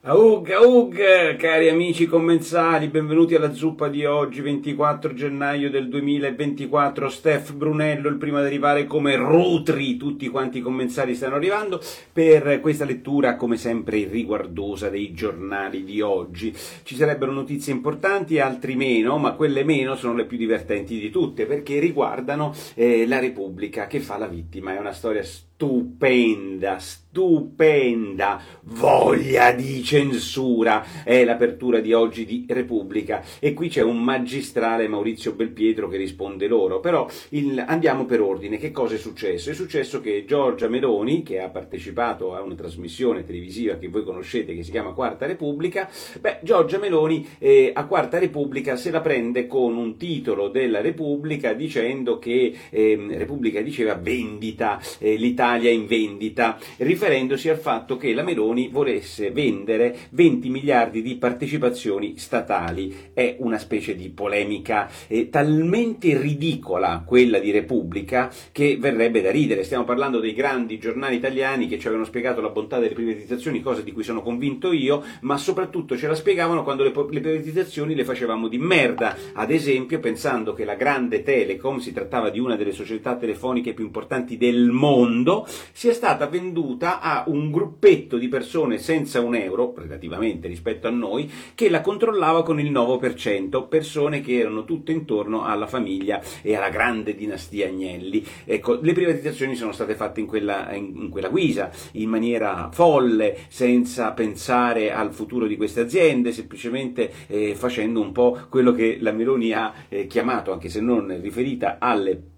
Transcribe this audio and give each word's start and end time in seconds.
Aug, 0.00 0.48
aug, 0.52 1.34
cari 1.34 1.68
amici 1.68 2.06
commensali, 2.06 2.86
benvenuti 2.86 3.34
alla 3.34 3.52
zuppa 3.52 3.88
di 3.88 4.04
oggi, 4.04 4.40
24 4.40 5.12
gennaio 5.12 5.70
del 5.70 5.88
2024. 5.88 7.08
Steph 7.08 7.52
Brunello, 7.52 8.08
il 8.08 8.16
primo 8.16 8.36
ad 8.36 8.44
arrivare 8.44 8.86
come 8.86 9.16
Rutri, 9.16 9.96
tutti 9.96 10.28
quanti 10.28 10.58
i 10.58 10.60
commensali 10.60 11.16
stanno 11.16 11.34
arrivando 11.34 11.82
per 12.12 12.60
questa 12.60 12.84
lettura, 12.84 13.34
come 13.34 13.56
sempre, 13.56 13.98
irriguardosa 13.98 14.88
dei 14.88 15.12
giornali 15.12 15.82
di 15.82 16.00
oggi. 16.00 16.54
Ci 16.84 16.94
sarebbero 16.94 17.32
notizie 17.32 17.72
importanti, 17.72 18.38
altri 18.38 18.76
meno, 18.76 19.18
ma 19.18 19.32
quelle 19.32 19.64
meno 19.64 19.96
sono 19.96 20.14
le 20.14 20.26
più 20.26 20.38
divertenti 20.38 20.96
di 21.00 21.10
tutte 21.10 21.44
perché 21.44 21.80
riguardano 21.80 22.54
eh, 22.74 23.04
la 23.04 23.18
Repubblica 23.18 23.88
che 23.88 23.98
fa 23.98 24.16
la 24.16 24.28
vittima. 24.28 24.76
È 24.76 24.78
una 24.78 24.92
storia 24.92 25.24
stupenda, 25.58 26.78
stupenda 26.78 28.40
voglia 28.62 29.50
di 29.50 29.82
censura. 29.82 31.02
È 31.02 31.24
l'apertura 31.24 31.80
di 31.80 31.92
oggi 31.92 32.24
di 32.24 32.46
Repubblica. 32.48 33.24
E 33.40 33.54
qui 33.54 33.68
c'è 33.68 33.82
un 33.82 34.00
magistrale 34.00 34.86
Maurizio 34.86 35.32
Belpietro 35.32 35.88
che 35.88 35.96
risponde 35.96 36.46
loro. 36.46 36.78
Però 36.78 37.08
il, 37.30 37.58
andiamo 37.66 38.04
per 38.04 38.20
ordine. 38.20 38.56
Che 38.56 38.70
cosa 38.70 38.94
è 38.94 38.98
successo? 38.98 39.50
è 39.50 39.54
successo 39.54 40.00
che 40.00 40.24
Giorgia 40.24 40.68
Meloni 40.68 41.24
che 41.24 41.40
ha 41.40 41.48
partecipato 41.48 42.36
a 42.36 42.40
una 42.40 42.54
trasmissione 42.54 43.24
televisiva 43.24 43.78
che 43.78 43.88
voi 43.88 44.04
conoscete 44.04 44.54
che 44.54 44.62
si 44.62 44.70
chiama 44.70 44.92
Quarta 44.92 45.26
Repubblica 45.26 45.88
beh 46.20 46.38
Giorgia 46.42 46.78
Meloni 46.78 47.26
eh, 47.38 47.72
a 47.74 47.86
Quarta 47.86 48.18
Repubblica 48.18 48.76
se 48.76 48.90
la 48.90 49.00
prende 49.00 49.46
con 49.46 49.76
un 49.76 49.96
titolo 49.96 50.48
della 50.48 50.80
Repubblica 50.80 51.52
dicendo 51.52 52.18
che 52.18 52.54
eh, 52.70 53.06
Repubblica 53.12 53.60
diceva 53.60 53.94
vendita 53.94 54.80
eh, 54.98 55.16
l'Italia 55.16 55.47
l'Italia 55.48 55.70
in 55.70 55.86
vendita, 55.86 56.58
riferendosi 56.78 57.48
al 57.48 57.58
fatto 57.58 57.96
che 57.96 58.12
la 58.12 58.22
Meloni 58.22 58.68
volesse 58.68 59.30
vendere 59.30 59.96
20 60.10 60.50
miliardi 60.50 61.00
di 61.00 61.16
partecipazioni 61.16 62.18
statali. 62.18 63.10
È 63.14 63.36
una 63.38 63.58
specie 63.58 63.96
di 63.96 64.10
polemica 64.10 64.90
eh, 65.06 65.30
talmente 65.30 66.18
ridicola 66.18 67.02
quella 67.06 67.38
di 67.38 67.50
Repubblica 67.50 68.30
che 68.52 68.76
verrebbe 68.78 69.22
da 69.22 69.30
ridere. 69.30 69.64
Stiamo 69.64 69.84
parlando 69.84 70.20
dei 70.20 70.34
grandi 70.34 70.78
giornali 70.78 71.16
italiani 71.16 71.66
che 71.66 71.78
ci 71.78 71.86
avevano 71.86 72.06
spiegato 72.06 72.40
la 72.42 72.50
bontà 72.50 72.78
delle 72.78 72.94
privatizzazioni, 72.94 73.62
cosa 73.62 73.80
di 73.80 73.92
cui 73.92 74.02
sono 74.02 74.20
convinto 74.20 74.72
io, 74.72 75.02
ma 75.22 75.38
soprattutto 75.38 75.96
ce 75.96 76.08
la 76.08 76.14
spiegavano 76.14 76.62
quando 76.62 76.82
le, 76.82 76.92
le 77.10 77.20
privatizzazioni 77.20 77.94
le 77.94 78.04
facevamo 78.04 78.48
di 78.48 78.58
merda. 78.58 79.16
Ad 79.32 79.50
esempio, 79.50 79.98
pensando 79.98 80.52
che 80.52 80.64
la 80.64 80.74
grande 80.74 81.22
Telecom 81.22 81.78
si 81.78 81.92
trattava 81.92 82.28
di 82.28 82.38
una 82.38 82.56
delle 82.56 82.72
società 82.72 83.16
telefoniche 83.16 83.72
più 83.72 83.84
importanti 83.84 84.36
del 84.36 84.68
mondo, 84.70 85.37
sia 85.46 85.92
stata 85.92 86.26
venduta 86.26 87.00
a 87.00 87.24
un 87.26 87.50
gruppetto 87.50 88.16
di 88.16 88.28
persone 88.28 88.78
senza 88.78 89.20
un 89.20 89.34
euro, 89.34 89.74
relativamente 89.76 90.48
rispetto 90.48 90.86
a 90.86 90.90
noi, 90.90 91.30
che 91.54 91.68
la 91.68 91.80
controllava 91.80 92.42
con 92.42 92.60
il 92.60 92.70
9%, 92.70 93.68
persone 93.68 94.20
che 94.20 94.38
erano 94.38 94.64
tutte 94.64 94.92
intorno 94.92 95.44
alla 95.44 95.66
famiglia 95.66 96.20
e 96.42 96.54
alla 96.54 96.70
grande 96.70 97.14
dinastia 97.14 97.66
Agnelli. 97.68 98.24
Ecco, 98.44 98.78
le 98.80 98.92
privatizzazioni 98.92 99.54
sono 99.54 99.72
state 99.72 99.94
fatte 99.94 100.20
in 100.20 100.26
quella, 100.26 100.72
in 100.74 101.08
quella 101.10 101.28
guisa, 101.28 101.70
in 101.92 102.08
maniera 102.08 102.70
folle, 102.72 103.36
senza 103.48 104.12
pensare 104.12 104.92
al 104.92 105.12
futuro 105.12 105.46
di 105.46 105.56
queste 105.56 105.80
aziende, 105.80 106.32
semplicemente 106.32 107.12
eh, 107.26 107.54
facendo 107.54 108.00
un 108.00 108.12
po' 108.12 108.38
quello 108.48 108.72
che 108.72 108.98
la 109.00 109.12
Meloni 109.12 109.52
ha 109.52 109.72
eh, 109.88 110.06
chiamato, 110.06 110.52
anche 110.52 110.68
se 110.68 110.80
non 110.80 111.18
riferita 111.20 111.76
alle 111.78 112.36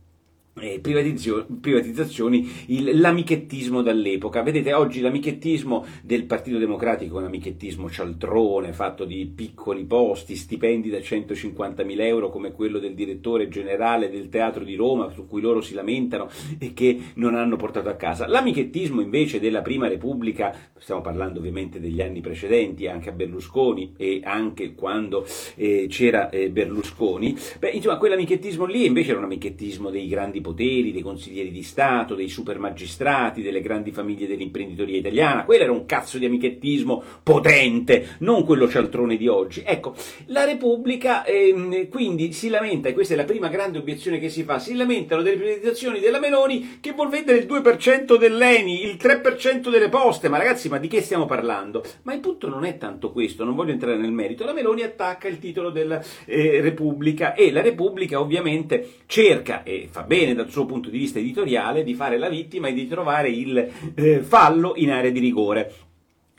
privatizzazioni, 0.80 2.48
il, 2.66 3.00
l'amichettismo 3.00 3.82
dall'epoca. 3.82 4.42
Vedete, 4.42 4.72
oggi 4.72 5.00
l'amichettismo 5.00 5.84
del 6.02 6.24
Partito 6.24 6.58
Democratico 6.58 7.18
un 7.18 7.24
amichettismo 7.24 7.90
cialtrone, 7.90 8.72
fatto 8.72 9.04
di 9.04 9.26
piccoli 9.26 9.84
posti, 9.84 10.36
stipendi 10.36 10.90
da 10.90 10.98
150.000 10.98 12.00
euro 12.00 12.30
come 12.30 12.52
quello 12.52 12.78
del 12.78 12.94
direttore 12.94 13.48
generale 13.48 14.10
del 14.10 14.28
Teatro 14.28 14.64
di 14.64 14.74
Roma, 14.76 15.10
su 15.10 15.26
cui 15.26 15.40
loro 15.40 15.60
si 15.60 15.74
lamentano 15.74 16.28
e 16.58 16.72
che 16.72 16.98
non 17.14 17.34
hanno 17.34 17.56
portato 17.56 17.88
a 17.88 17.94
casa. 17.94 18.26
L'amichettismo 18.26 19.00
invece 19.00 19.40
della 19.40 19.62
Prima 19.62 19.88
Repubblica, 19.88 20.54
stiamo 20.78 21.00
parlando 21.00 21.38
ovviamente 21.38 21.80
degli 21.80 22.00
anni 22.00 22.20
precedenti, 22.20 22.86
anche 22.86 23.10
a 23.10 23.12
Berlusconi 23.12 23.94
e 23.96 24.20
anche 24.22 24.74
quando 24.74 25.26
eh, 25.56 25.86
c'era 25.88 26.30
eh, 26.30 26.50
Berlusconi, 26.50 27.36
beh, 27.58 27.70
insomma, 27.70 27.98
quell'amichettismo 27.98 28.64
lì 28.64 28.86
invece 28.86 29.10
era 29.10 29.18
un 29.18 29.24
amichettismo 29.24 29.90
dei 29.90 30.06
grandi 30.06 30.18
grandi 30.20 30.40
poteri, 30.50 30.92
dei 30.92 31.02
consiglieri 31.02 31.50
di 31.50 31.62
Stato, 31.62 32.14
dei 32.14 32.28
super 32.28 32.58
magistrati, 32.58 33.42
delle 33.42 33.60
grandi 33.60 33.92
famiglie 33.92 34.26
dell'imprenditoria 34.26 34.98
italiana. 34.98 35.44
Quello 35.44 35.62
era 35.62 35.72
un 35.72 35.86
cazzo 35.86 36.18
di 36.18 36.26
amichettismo 36.26 37.02
potente, 37.22 38.16
non 38.18 38.44
quello 38.44 38.68
cialtrone 38.68 39.16
di 39.16 39.28
oggi. 39.28 39.62
Ecco, 39.64 39.94
la 40.26 40.44
Repubblica 40.44 41.24
ehm, 41.24 41.88
quindi 41.88 42.32
si 42.32 42.48
lamenta, 42.48 42.88
e 42.88 42.92
questa 42.92 43.14
è 43.14 43.16
la 43.16 43.24
prima 43.24 43.48
grande 43.48 43.78
obiezione 43.78 44.18
che 44.18 44.28
si 44.28 44.42
fa, 44.42 44.58
si 44.58 44.74
lamentano 44.74 45.22
delle 45.22 45.36
privatizzazioni 45.36 46.00
della 46.00 46.18
Meloni 46.18 46.78
che 46.80 46.92
vuol 46.92 47.08
vendere 47.08 47.38
il 47.38 47.46
2% 47.46 48.18
dell'ENI, 48.18 48.84
il 48.84 48.96
3% 49.00 49.70
delle 49.70 49.88
poste. 49.88 50.28
Ma 50.28 50.38
ragazzi, 50.38 50.68
ma 50.68 50.78
di 50.78 50.88
che 50.88 51.00
stiamo 51.00 51.26
parlando? 51.26 51.84
Ma 52.02 52.12
il 52.12 52.20
punto 52.20 52.48
non 52.48 52.64
è 52.64 52.76
tanto 52.76 53.12
questo, 53.12 53.44
non 53.44 53.54
voglio 53.54 53.72
entrare 53.72 53.96
nel 53.96 54.12
merito. 54.12 54.44
La 54.44 54.52
Meloni 54.52 54.82
attacca 54.82 55.28
il 55.28 55.38
titolo 55.38 55.70
della 55.70 56.02
eh, 56.24 56.60
Repubblica 56.60 57.34
e 57.34 57.52
la 57.52 57.62
Repubblica 57.62 58.20
ovviamente 58.20 58.98
cerca, 59.06 59.62
e 59.62 59.88
fa 59.90 60.02
bene, 60.02 60.34
dal 60.40 60.50
suo 60.50 60.66
punto 60.66 60.88
di 60.88 60.98
vista 60.98 61.18
editoriale 61.18 61.84
di 61.84 61.94
fare 61.94 62.18
la 62.18 62.28
vittima 62.28 62.68
e 62.68 62.72
di 62.72 62.88
trovare 62.88 63.28
il 63.30 63.68
eh, 63.94 64.20
fallo 64.20 64.72
in 64.76 64.90
area 64.90 65.10
di 65.10 65.20
rigore. 65.20 65.89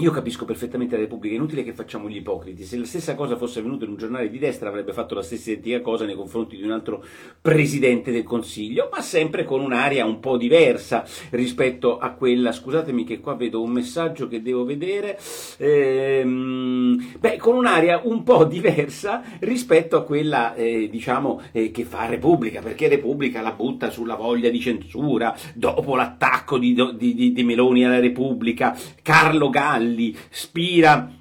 Io 0.01 0.09
capisco 0.09 0.45
perfettamente 0.45 0.95
la 0.95 1.03
Repubblica, 1.03 1.35
è 1.35 1.37
inutile 1.37 1.63
che 1.63 1.73
facciamo 1.73 2.09
gli 2.09 2.15
ipocriti. 2.15 2.63
Se 2.63 2.75
la 2.75 2.85
stessa 2.85 3.13
cosa 3.13 3.35
fosse 3.35 3.59
avvenuta 3.59 3.85
in 3.85 3.91
un 3.91 3.97
giornale 3.97 4.31
di 4.31 4.39
destra 4.39 4.67
avrebbe 4.67 4.93
fatto 4.93 5.13
la 5.13 5.21
stessa 5.21 5.51
identica 5.51 5.79
cosa 5.81 6.05
nei 6.05 6.15
confronti 6.15 6.57
di 6.57 6.63
un 6.63 6.71
altro 6.71 7.05
presidente 7.39 8.11
del 8.11 8.23
Consiglio, 8.23 8.89
ma 8.91 8.99
sempre 9.01 9.43
con 9.45 9.61
un'aria 9.61 10.03
un 10.03 10.19
po' 10.19 10.37
diversa 10.37 11.05
rispetto 11.29 11.99
a 11.99 12.13
quella. 12.13 12.51
Scusatemi 12.51 13.03
che 13.03 13.19
qua 13.19 13.35
vedo 13.35 13.61
un 13.61 13.69
messaggio 13.69 14.27
che 14.27 14.41
devo 14.41 14.65
vedere. 14.65 15.19
Ehm, 15.57 17.17
beh, 17.19 17.37
con 17.37 17.55
un'aria 17.55 18.01
un 18.03 18.23
po' 18.23 18.43
diversa 18.45 19.21
rispetto 19.41 19.97
a 19.97 20.01
quella, 20.01 20.55
eh, 20.55 20.89
diciamo, 20.89 21.41
eh, 21.51 21.69
che 21.69 21.83
fa 21.83 22.07
Repubblica, 22.07 22.59
perché 22.59 22.87
Repubblica 22.87 23.41
la 23.41 23.51
butta 23.51 23.91
sulla 23.91 24.15
voglia 24.15 24.49
di 24.49 24.59
censura 24.59 25.37
dopo 25.53 25.95
l'attacco 25.95 26.57
di, 26.57 26.75
di, 26.97 27.13
di, 27.13 27.33
di 27.33 27.43
Meloni 27.43 27.85
alla 27.85 27.99
Repubblica. 27.99 28.75
Carlo 29.03 29.51
Galli 29.51 29.89
Spira 30.31 31.11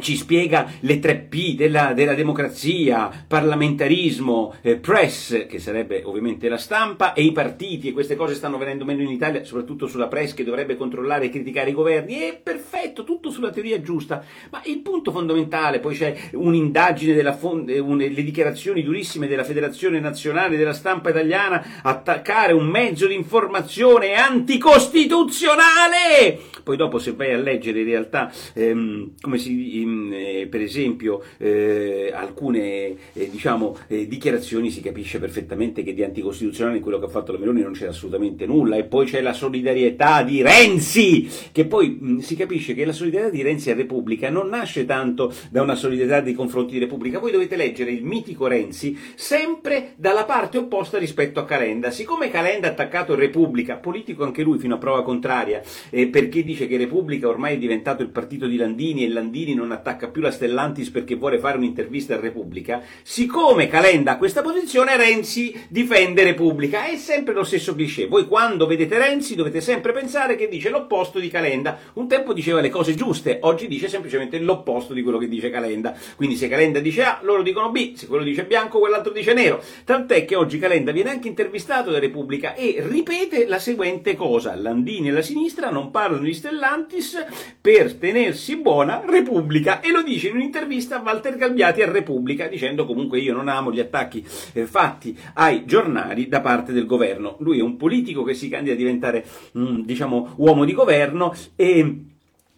ci 0.00 0.16
spiega 0.16 0.68
le 0.80 0.98
tre 0.98 1.14
P 1.16 1.54
della, 1.54 1.92
della 1.92 2.14
democrazia, 2.14 3.08
parlamentarismo, 3.26 4.54
eh, 4.62 4.76
press, 4.76 5.46
che 5.46 5.58
sarebbe 5.60 6.02
ovviamente 6.04 6.48
la 6.48 6.58
stampa, 6.58 7.12
e 7.12 7.22
i 7.22 7.30
partiti, 7.30 7.86
e 7.88 7.92
queste 7.92 8.16
cose 8.16 8.34
stanno 8.34 8.58
venendo 8.58 8.84
meno 8.84 9.02
in 9.02 9.10
Italia, 9.10 9.44
soprattutto 9.44 9.86
sulla 9.86 10.08
press 10.08 10.34
che 10.34 10.42
dovrebbe 10.42 10.76
controllare 10.76 11.26
e 11.26 11.28
criticare 11.28 11.70
i 11.70 11.74
governi, 11.74 12.14
è 12.14 12.36
perfetto, 12.42 13.04
tutto 13.04 13.30
sulla 13.30 13.50
teoria 13.50 13.80
giusta, 13.80 14.24
ma 14.50 14.60
il 14.64 14.80
punto 14.80 15.12
fondamentale, 15.12 15.78
poi 15.78 15.94
c'è 15.94 16.16
un'indagine 16.32 17.14
della 17.14 17.34
fond- 17.34 17.70
eh, 17.70 17.80
le 17.80 18.24
dichiarazioni 18.24 18.82
durissime 18.82 19.28
della 19.28 19.44
Federazione 19.44 20.00
Nazionale 20.00 20.56
della 20.56 20.72
Stampa 20.72 21.10
Italiana, 21.10 21.64
attaccare 21.82 22.52
un 22.52 22.66
mezzo 22.66 23.06
di 23.06 23.14
informazione 23.14 24.14
anticostituzionale! 24.14 26.40
Poi 26.64 26.76
dopo 26.76 26.98
se 26.98 27.12
vai 27.12 27.32
a 27.32 27.36
leggere 27.36 27.78
in 27.78 27.86
realtà, 27.86 28.32
ehm, 28.52 29.12
come 29.20 29.38
si 29.38 29.75
eh, 29.82 30.46
per 30.48 30.60
esempio 30.60 31.22
eh, 31.38 32.10
alcune 32.14 32.94
eh, 33.12 33.30
diciamo, 33.30 33.76
dichiarazioni 33.86 34.70
si 34.70 34.80
capisce 34.80 35.18
perfettamente 35.18 35.82
che 35.82 35.94
di 35.94 36.02
anticostituzionale 36.02 36.76
in 36.76 36.82
quello 36.82 36.98
che 36.98 37.06
ha 37.06 37.08
fatto 37.08 37.32
la 37.32 37.38
Meloni 37.38 37.62
non 37.62 37.72
c'è 37.72 37.86
assolutamente 37.86 38.46
nulla. 38.46 38.76
E 38.76 38.84
poi 38.84 39.06
c'è 39.06 39.20
la 39.20 39.32
solidarietà 39.32 40.22
di 40.22 40.42
Renzi 40.42 41.28
che 41.52 41.66
poi 41.66 41.98
mh, 42.00 42.18
si 42.18 42.36
capisce 42.36 42.74
che 42.74 42.84
la 42.84 42.92
solidarietà 42.92 43.34
di 43.34 43.42
Renzi 43.42 43.70
a 43.70 43.74
Repubblica 43.74 44.30
non 44.30 44.48
nasce 44.48 44.84
tanto 44.84 45.32
da 45.50 45.62
una 45.62 45.74
solidarietà 45.74 46.22
nei 46.22 46.34
confronti 46.34 46.74
di 46.74 46.78
Repubblica. 46.78 47.18
Voi 47.18 47.32
dovete 47.32 47.56
leggere 47.56 47.90
il 47.90 48.04
mitico 48.04 48.46
Renzi 48.46 48.96
sempre 49.14 49.94
dalla 49.96 50.24
parte 50.24 50.58
opposta 50.58 50.98
rispetto 50.98 51.40
a 51.40 51.44
Calenda. 51.44 51.90
Siccome 51.90 52.30
Calenda 52.30 52.68
ha 52.68 52.70
attaccato 52.70 53.14
Repubblica 53.14 53.76
politico 53.76 54.24
anche 54.24 54.42
lui 54.42 54.58
fino 54.58 54.74
a 54.74 54.78
prova 54.78 55.02
contraria 55.02 55.62
eh, 55.90 56.08
perché 56.08 56.42
dice 56.42 56.66
che 56.66 56.76
Repubblica 56.76 57.28
ormai 57.28 57.54
è 57.54 57.58
diventato 57.58 58.02
il 58.02 58.08
partito 58.08 58.46
di 58.46 58.56
Landini 58.56 59.04
e 59.04 59.08
Landini 59.08 59.54
non 59.54 59.65
non 59.66 59.76
attacca 59.76 60.08
più 60.08 60.22
la 60.22 60.30
Stellantis 60.30 60.90
perché 60.90 61.16
vuole 61.16 61.38
fare 61.38 61.56
un'intervista 61.56 62.14
a 62.14 62.20
Repubblica, 62.20 62.80
siccome 63.02 63.66
Calenda 63.66 64.12
ha 64.12 64.16
questa 64.16 64.42
posizione, 64.42 64.96
Renzi 64.96 65.54
difende 65.68 66.22
Repubblica. 66.22 66.86
È 66.86 66.96
sempre 66.96 67.34
lo 67.34 67.44
stesso 67.44 67.74
cliché. 67.74 68.06
Voi 68.06 68.26
quando 68.26 68.66
vedete 68.66 68.96
Renzi 68.96 69.34
dovete 69.34 69.60
sempre 69.60 69.92
pensare 69.92 70.36
che 70.36 70.48
dice 70.48 70.70
l'opposto 70.70 71.18
di 71.18 71.28
Calenda. 71.28 71.78
Un 71.94 72.06
tempo 72.06 72.32
diceva 72.32 72.60
le 72.60 72.70
cose 72.70 72.94
giuste. 72.94 73.38
Oggi 73.42 73.66
dice 73.66 73.88
semplicemente 73.88 74.38
l'opposto 74.38 74.94
di 74.94 75.02
quello 75.02 75.18
che 75.18 75.28
dice 75.28 75.50
Calenda. 75.50 75.94
Quindi 76.14 76.36
se 76.36 76.48
Calenda 76.48 76.78
dice 76.78 77.02
A, 77.02 77.18
loro 77.22 77.42
dicono 77.42 77.70
B, 77.70 77.94
se 77.94 78.06
quello 78.06 78.22
dice 78.22 78.44
bianco, 78.44 78.78
quell'altro 78.78 79.12
dice 79.12 79.34
nero. 79.34 79.60
Tant'è 79.84 80.24
che 80.24 80.36
oggi 80.36 80.58
Calenda 80.58 80.92
viene 80.92 81.10
anche 81.10 81.28
intervistato 81.28 81.90
da 81.90 81.98
Repubblica 81.98 82.54
e 82.54 82.82
ripete 82.86 83.46
la 83.46 83.58
seguente 83.58 84.14
cosa. 84.14 84.54
Landini 84.54 85.08
e 85.08 85.12
la 85.12 85.22
sinistra 85.22 85.70
non 85.70 85.90
parlano 85.90 86.22
di 86.22 86.34
Stellantis 86.34 87.24
per 87.60 87.94
tenersi 87.94 88.56
buona 88.56 89.02
Repubblica 89.04 89.55
e 89.80 89.90
lo 89.90 90.02
dice 90.02 90.28
in 90.28 90.36
un'intervista 90.36 90.98
a 90.98 91.02
Walter 91.02 91.36
Galbiati 91.36 91.82
a 91.82 91.90
Repubblica 91.90 92.46
dicendo 92.46 92.86
comunque 92.86 93.18
io 93.18 93.32
non 93.32 93.48
amo 93.48 93.72
gli 93.72 93.80
attacchi 93.80 94.24
eh, 94.52 94.66
fatti 94.66 95.16
ai 95.34 95.64
giornali 95.64 96.28
da 96.28 96.40
parte 96.40 96.72
del 96.72 96.86
governo. 96.86 97.36
Lui 97.40 97.58
è 97.58 97.62
un 97.62 97.76
politico 97.76 98.22
che 98.22 98.34
si 98.34 98.48
candida 98.48 98.74
a 98.74 98.76
diventare 98.76 99.24
mm, 99.56 99.80
diciamo 99.80 100.34
uomo 100.36 100.64
di 100.64 100.72
governo 100.72 101.34
e 101.54 102.04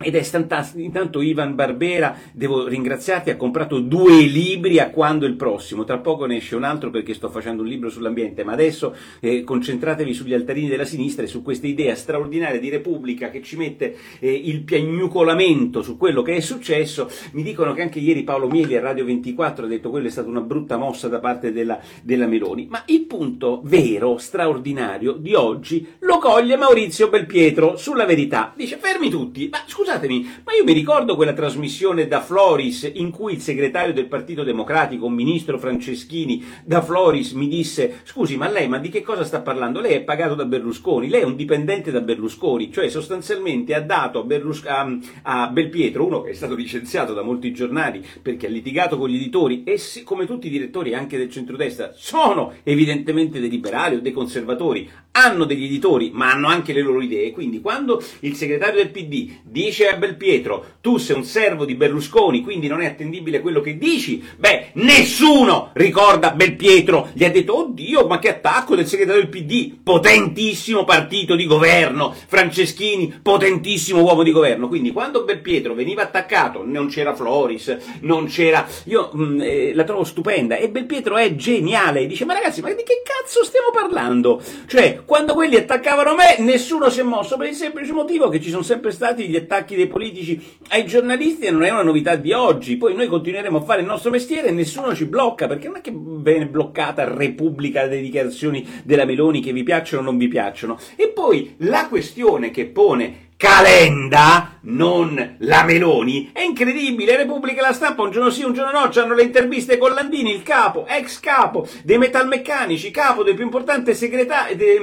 ed 0.00 0.14
è 0.14 0.22
fantastico, 0.22 0.80
intanto 0.80 1.20
Ivan 1.20 1.56
Barbera, 1.56 2.16
devo 2.32 2.68
ringraziarti, 2.68 3.30
ha 3.30 3.36
comprato 3.36 3.80
due 3.80 4.20
libri 4.20 4.78
a 4.78 4.90
quando 4.90 5.26
il 5.26 5.34
prossimo, 5.34 5.82
tra 5.82 5.98
poco 5.98 6.24
ne 6.24 6.36
esce 6.36 6.54
un 6.54 6.62
altro 6.62 6.90
perché 6.90 7.14
sto 7.14 7.28
facendo 7.28 7.62
un 7.62 7.68
libro 7.68 7.90
sull'ambiente, 7.90 8.44
ma 8.44 8.52
adesso 8.52 8.94
eh, 9.18 9.42
concentratevi 9.42 10.14
sugli 10.14 10.34
altarini 10.34 10.68
della 10.68 10.84
sinistra 10.84 11.24
e 11.24 11.26
su 11.26 11.42
questa 11.42 11.66
idea 11.66 11.96
straordinaria 11.96 12.60
di 12.60 12.68
Repubblica 12.68 13.28
che 13.30 13.42
ci 13.42 13.56
mette 13.56 13.96
eh, 14.20 14.32
il 14.32 14.62
piagnucolamento 14.62 15.82
su 15.82 15.96
quello 15.96 16.22
che 16.22 16.36
è 16.36 16.40
successo. 16.40 17.10
Mi 17.32 17.42
dicono 17.42 17.72
che 17.72 17.82
anche 17.82 17.98
ieri 17.98 18.22
Paolo 18.22 18.46
Mieli 18.46 18.76
a 18.76 18.80
Radio 18.80 19.04
24 19.04 19.64
ha 19.64 19.68
detto 19.68 19.88
che 19.88 19.90
quella 19.90 20.06
è 20.06 20.12
stata 20.12 20.28
una 20.28 20.42
brutta 20.42 20.76
mossa 20.76 21.08
da 21.08 21.18
parte 21.18 21.50
della, 21.50 21.80
della 22.02 22.28
Meloni, 22.28 22.68
ma 22.70 22.84
il 22.86 23.02
punto 23.02 23.62
vero, 23.64 24.16
straordinario 24.16 25.14
di 25.14 25.34
oggi 25.34 25.84
lo 26.00 26.18
coglie 26.18 26.56
Maurizio 26.56 27.08
Belpietro 27.08 27.76
sulla 27.76 28.04
verità. 28.04 28.52
Dice 28.54 28.76
fermi 28.76 29.10
tutti, 29.10 29.48
ma 29.50 29.58
scusa 29.66 29.86
scusatemi, 29.88 30.42
ma 30.44 30.52
io 30.52 30.64
mi 30.64 30.74
ricordo 30.74 31.16
quella 31.16 31.32
trasmissione 31.32 32.06
da 32.06 32.20
Floris 32.20 32.90
in 32.96 33.10
cui 33.10 33.32
il 33.32 33.40
segretario 33.40 33.94
del 33.94 34.04
Partito 34.04 34.42
Democratico, 34.42 35.06
un 35.06 35.14
ministro 35.14 35.58
Franceschini, 35.58 36.44
da 36.62 36.82
Floris 36.82 37.32
mi 37.32 37.48
disse, 37.48 38.00
scusi, 38.04 38.36
ma 38.36 38.50
lei, 38.50 38.68
ma 38.68 38.76
di 38.76 38.90
che 38.90 39.00
cosa 39.00 39.24
sta 39.24 39.40
parlando? 39.40 39.80
Lei 39.80 39.94
è 39.94 40.02
pagato 40.02 40.34
da 40.34 40.44
Berlusconi, 40.44 41.08
lei 41.08 41.22
è 41.22 41.24
un 41.24 41.36
dipendente 41.36 41.90
da 41.90 42.02
Berlusconi, 42.02 42.70
cioè 42.70 42.90
sostanzialmente 42.90 43.74
ha 43.74 43.80
dato 43.80 44.20
a, 44.20 44.24
Berlus- 44.24 44.66
a, 44.66 44.86
a 45.22 45.48
Belpietro, 45.48 46.04
uno 46.04 46.20
che 46.20 46.32
è 46.32 46.34
stato 46.34 46.54
licenziato 46.54 47.14
da 47.14 47.22
molti 47.22 47.50
giornali 47.54 48.04
perché 48.20 48.46
ha 48.46 48.50
litigato 48.50 48.98
con 48.98 49.08
gli 49.08 49.16
editori 49.16 49.62
e 49.64 49.78
si, 49.78 50.02
come 50.02 50.26
tutti 50.26 50.48
i 50.48 50.50
direttori 50.50 50.92
anche 50.92 51.16
del 51.16 51.30
centrodestra 51.30 51.92
sono 51.94 52.52
evidentemente 52.62 53.40
dei 53.40 53.48
liberali 53.48 53.96
o 53.96 54.00
dei 54.02 54.12
conservatori, 54.12 54.86
hanno 55.12 55.44
degli 55.44 55.64
editori 55.64 56.10
ma 56.12 56.30
hanno 56.30 56.48
anche 56.48 56.74
le 56.74 56.82
loro 56.82 57.00
idee, 57.00 57.32
quindi 57.32 57.62
quando 57.62 58.02
il 58.20 58.34
segretario 58.34 58.82
del 58.82 58.90
PD 58.90 59.38
dice 59.44 59.77
dice 59.78 59.88
a 59.88 59.96
Belpietro 59.96 60.76
tu 60.80 60.96
sei 60.96 61.16
un 61.16 61.24
servo 61.24 61.64
di 61.64 61.74
Berlusconi, 61.74 62.40
quindi 62.40 62.66
non 62.66 62.80
è 62.80 62.86
attendibile 62.86 63.40
quello 63.40 63.60
che 63.60 63.76
dici, 63.76 64.24
beh, 64.36 64.70
nessuno 64.74 65.70
ricorda 65.74 66.30
Belpietro, 66.30 67.10
gli 67.12 67.24
ha 67.24 67.30
detto, 67.30 67.58
oddio, 67.58 68.06
ma 68.06 68.18
che 68.18 68.30
attacco 68.30 68.74
del 68.74 68.86
segretario 68.86 69.20
del 69.20 69.28
PD, 69.28 69.76
potentissimo 69.82 70.84
partito 70.84 71.34
di 71.34 71.46
governo, 71.46 72.14
Franceschini, 72.26 73.20
potentissimo 73.20 74.00
uomo 74.00 74.22
di 74.22 74.32
governo, 74.32 74.66
quindi 74.66 74.92
quando 74.92 75.24
Belpietro 75.24 75.74
veniva 75.74 76.02
attaccato, 76.02 76.64
non 76.64 76.88
c'era 76.88 77.14
Floris, 77.14 77.76
non 78.00 78.26
c'era, 78.26 78.66
io 78.84 79.10
mh, 79.12 79.22
mm, 79.22 79.40
eh, 79.42 79.74
la 79.74 79.84
trovo 79.84 80.04
stupenda, 80.04 80.56
e 80.56 80.70
Belpietro 80.70 81.16
è 81.16 81.34
geniale, 81.34 82.06
dice, 82.06 82.24
ma 82.24 82.32
ragazzi, 82.32 82.62
ma 82.62 82.72
di 82.72 82.82
che 82.82 83.02
cazzo 83.04 83.44
stiamo 83.44 83.68
parlando? 83.72 84.40
Cioè, 84.66 85.02
quando 85.04 85.34
quelli 85.34 85.56
attaccavano 85.56 86.14
me, 86.14 86.36
nessuno 86.38 86.88
si 86.88 87.00
è 87.00 87.02
mosso, 87.02 87.36
per 87.36 87.48
il 87.48 87.54
semplice 87.54 87.92
motivo 87.92 88.30
che 88.30 88.40
ci 88.40 88.48
sono 88.48 88.62
sempre 88.62 88.90
stati 88.90 89.28
gli 89.28 89.36
attacchi 89.36 89.67
attacchi 89.68 89.76
dei 89.76 89.86
politici 89.86 90.40
ai 90.68 90.86
giornalisti 90.86 91.50
non 91.50 91.62
è 91.62 91.70
una 91.70 91.82
novità 91.82 92.16
di 92.16 92.32
oggi, 92.32 92.76
poi 92.76 92.94
noi 92.94 93.06
continueremo 93.06 93.58
a 93.58 93.62
fare 93.62 93.82
il 93.82 93.86
nostro 93.86 94.10
mestiere 94.10 94.48
e 94.48 94.52
nessuno 94.52 94.94
ci 94.94 95.04
blocca, 95.04 95.46
perché 95.46 95.66
non 95.66 95.76
è 95.76 95.80
che 95.82 95.92
viene 95.94 96.46
bloccata 96.46 97.04
Repubblica 97.04 97.86
delle 97.86 98.00
dichiarazioni 98.00 98.66
della 98.84 99.04
Meloni 99.04 99.40
che 99.40 99.52
vi 99.52 99.62
piacciono 99.62 100.02
o 100.02 100.04
non 100.04 100.16
vi 100.16 100.28
piacciono. 100.28 100.78
E 100.96 101.08
poi 101.08 101.54
la 101.58 101.86
questione 101.88 102.50
che 102.50 102.66
pone 102.66 103.26
Calenda, 103.38 104.58
non 104.62 105.36
la 105.38 105.62
Meloni. 105.62 106.30
È 106.32 106.40
incredibile, 106.40 107.16
Repubblica 107.16 107.60
e 107.60 107.62
la 107.62 107.72
stampa 107.72 108.02
un 108.02 108.10
giorno 108.10 108.30
sì, 108.30 108.42
un 108.42 108.52
giorno 108.52 108.72
no, 108.72 108.90
hanno 108.92 109.14
le 109.14 109.22
interviste 109.22 109.78
con 109.78 109.92
Landini, 109.92 110.34
il 110.34 110.42
capo, 110.42 110.86
ex 110.88 111.20
capo 111.20 111.68
dei 111.84 111.98
metalmeccanici, 111.98 112.90
capo 112.90 113.22
del 113.22 113.36
più 113.36 113.44
importante 113.44 113.94
segretario, 113.94 114.56
de, 114.56 114.80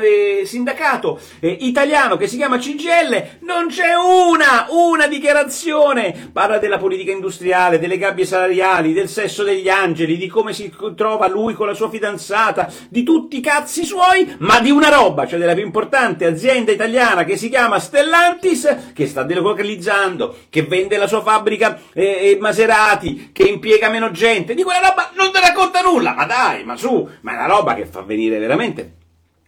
de, 0.00 0.42
sindacato 0.46 1.20
eh, 1.40 1.54
italiano 1.60 2.16
che 2.16 2.28
si 2.28 2.36
chiama 2.36 2.56
CGL. 2.56 3.40
Non 3.40 3.68
c'è 3.68 3.92
una, 3.94 4.66
una 4.70 5.06
dichiarazione. 5.06 6.30
Parla 6.32 6.58
della 6.58 6.78
politica 6.78 7.12
industriale, 7.12 7.78
delle 7.78 7.98
gabbie 7.98 8.24
salariali, 8.24 8.94
del 8.94 9.08
sesso 9.08 9.42
degli 9.42 9.68
angeli, 9.68 10.16
di 10.16 10.28
come 10.28 10.54
si 10.54 10.72
trova 10.96 11.28
lui 11.28 11.52
con 11.52 11.66
la 11.66 11.74
sua 11.74 11.90
fidanzata, 11.90 12.72
di 12.88 13.02
tutti 13.02 13.36
i 13.36 13.42
cazzi 13.42 13.84
suoi, 13.84 14.36
ma 14.38 14.60
di 14.60 14.70
una 14.70 14.88
roba, 14.88 15.26
cioè 15.26 15.38
della 15.38 15.54
più 15.54 15.64
importante 15.64 16.24
azienda 16.24 16.72
italiana 16.72 17.24
che 17.24 17.36
si 17.36 17.50
chiama 17.50 17.78
Stellantis 17.78 17.96
Stellantis 17.98 18.92
che 18.94 19.08
sta 19.08 19.24
delocalizzando, 19.24 20.36
che 20.50 20.62
vende 20.62 20.96
la 20.96 21.08
sua 21.08 21.20
fabbrica 21.20 21.80
eh, 21.92 22.36
Maserati, 22.40 23.30
che 23.32 23.42
impiega 23.42 23.88
meno 23.88 24.12
gente, 24.12 24.54
di 24.54 24.62
quella 24.62 24.88
roba 24.88 25.10
non 25.16 25.32
ti 25.32 25.40
racconta 25.40 25.80
nulla, 25.80 26.14
ma 26.14 26.24
dai, 26.24 26.64
ma 26.64 26.76
su, 26.76 27.08
ma 27.22 27.32
è 27.32 27.34
una 27.34 27.46
roba 27.46 27.74
che 27.74 27.86
fa 27.86 28.02
venire 28.02 28.38
veramente 28.38 28.97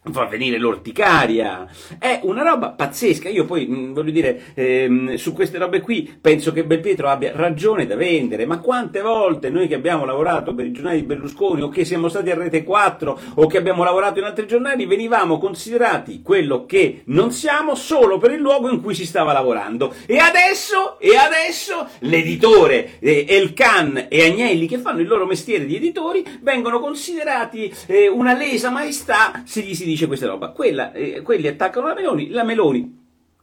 fa 0.02 0.25
venire 0.25 0.56
l'orticaria, 0.56 1.69
è 1.99 2.20
una 2.23 2.43
roba 2.43 2.70
pazzesca. 2.70 3.29
Io 3.29 3.44
poi 3.44 3.67
mm, 3.69 3.93
voglio 3.93 4.11
dire, 4.11 4.52
ehm, 4.55 5.14
su 5.17 5.35
queste 5.35 5.58
robe 5.58 5.82
qui 5.82 6.19
penso 6.19 6.52
che 6.52 6.64
Belpietro 6.64 7.08
abbia 7.08 7.32
ragione 7.35 7.87
da 7.87 7.97
vendere, 7.97 8.47
ma 8.47 8.61
quante 8.61 9.02
volte 9.02 9.50
noi 9.50 9.69
che 9.69 9.75
abbiamo 9.75 10.06
lavorato 10.06 10.55
per 10.55 10.64
i 10.64 10.73
giornali 10.73 11.00
di 11.00 11.06
Berlusconi 11.06 11.61
o 11.61 11.69
che 11.69 11.85
siamo 11.85 12.08
stati 12.08 12.31
a 12.31 12.35
Rete 12.35 12.64
4 12.64 13.20
o 13.35 13.47
che 13.47 13.58
abbiamo 13.58 13.85
lavorato 13.85 14.19
in 14.19 14.25
altri 14.25 14.47
giornali 14.47 14.87
venivamo 14.87 15.38
considerati 15.38 16.23
quello 16.23 16.64
che 16.64 17.02
non 17.06 17.31
siamo 17.31 17.75
solo 17.75 18.17
per 18.17 18.32
il 18.32 18.41
luogo 18.41 18.70
in 18.70 18.81
cui 18.81 18.94
si 18.94 19.05
stava 19.05 19.35
lavorando. 19.35 19.94
E 20.06 20.17
adesso, 20.17 20.99
e 20.99 21.14
adesso 21.14 21.87
l'editore 22.00 22.99
eh, 23.00 23.26
Elkan 23.29 24.06
e 24.08 24.25
Agnelli 24.25 24.67
che 24.67 24.79
fanno 24.79 25.00
il 25.00 25.08
loro 25.08 25.26
mestiere 25.26 25.67
di 25.67 25.76
editori 25.76 26.25
vengono 26.41 26.81
considerati 26.81 27.70
eh, 27.87 28.08
una 28.08 28.32
lesa 28.32 28.70
maestà 28.70 29.43
se 29.44 29.61
gli 29.61 29.75
si 29.75 29.90
dice 29.91 30.07
questa 30.07 30.27
roba. 30.27 30.51
Quella, 30.51 30.93
eh, 30.93 31.23
quelli 31.23 31.47
attaccano 31.47 31.89
la 31.89 31.95
Meloni, 31.95 32.31
la 32.31 32.45
Meloni 32.45 32.99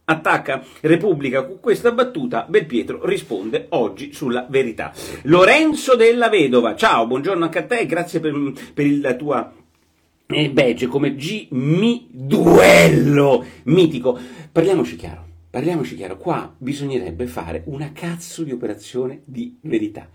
attacca 0.10 0.64
Repubblica 0.82 1.44
con 1.46 1.60
questa 1.60 1.92
battuta, 1.92 2.46
Belpietro 2.48 3.06
risponde 3.06 3.68
oggi 3.70 4.14
sulla 4.14 4.46
verità. 4.50 4.94
Lorenzo 5.24 5.96
della 5.96 6.30
Vedova, 6.30 6.76
ciao, 6.76 7.08
buongiorno 7.08 7.44
anche 7.44 7.60
a 7.60 7.66
te, 7.66 7.86
grazie 7.86 8.22
per, 8.22 8.34
per 8.74 9.00
la 9.00 9.16
tua 9.16 9.54
eh, 10.28 10.50
badge 10.50 10.88
come 10.88 11.16
G 11.16 11.48
mi 11.52 12.08
duello 12.10 13.46
mitico. 13.64 14.18
Parliamoci 14.52 14.96
chiaro. 14.96 15.26
Parliamoci 15.50 15.96
chiaro, 15.96 16.18
qua 16.18 16.54
bisognerebbe 16.58 17.26
fare 17.26 17.64
una 17.66 17.92
cazzo 17.92 18.44
di 18.44 18.52
operazione 18.52 19.22
di 19.26 19.58
verità. 19.62 20.10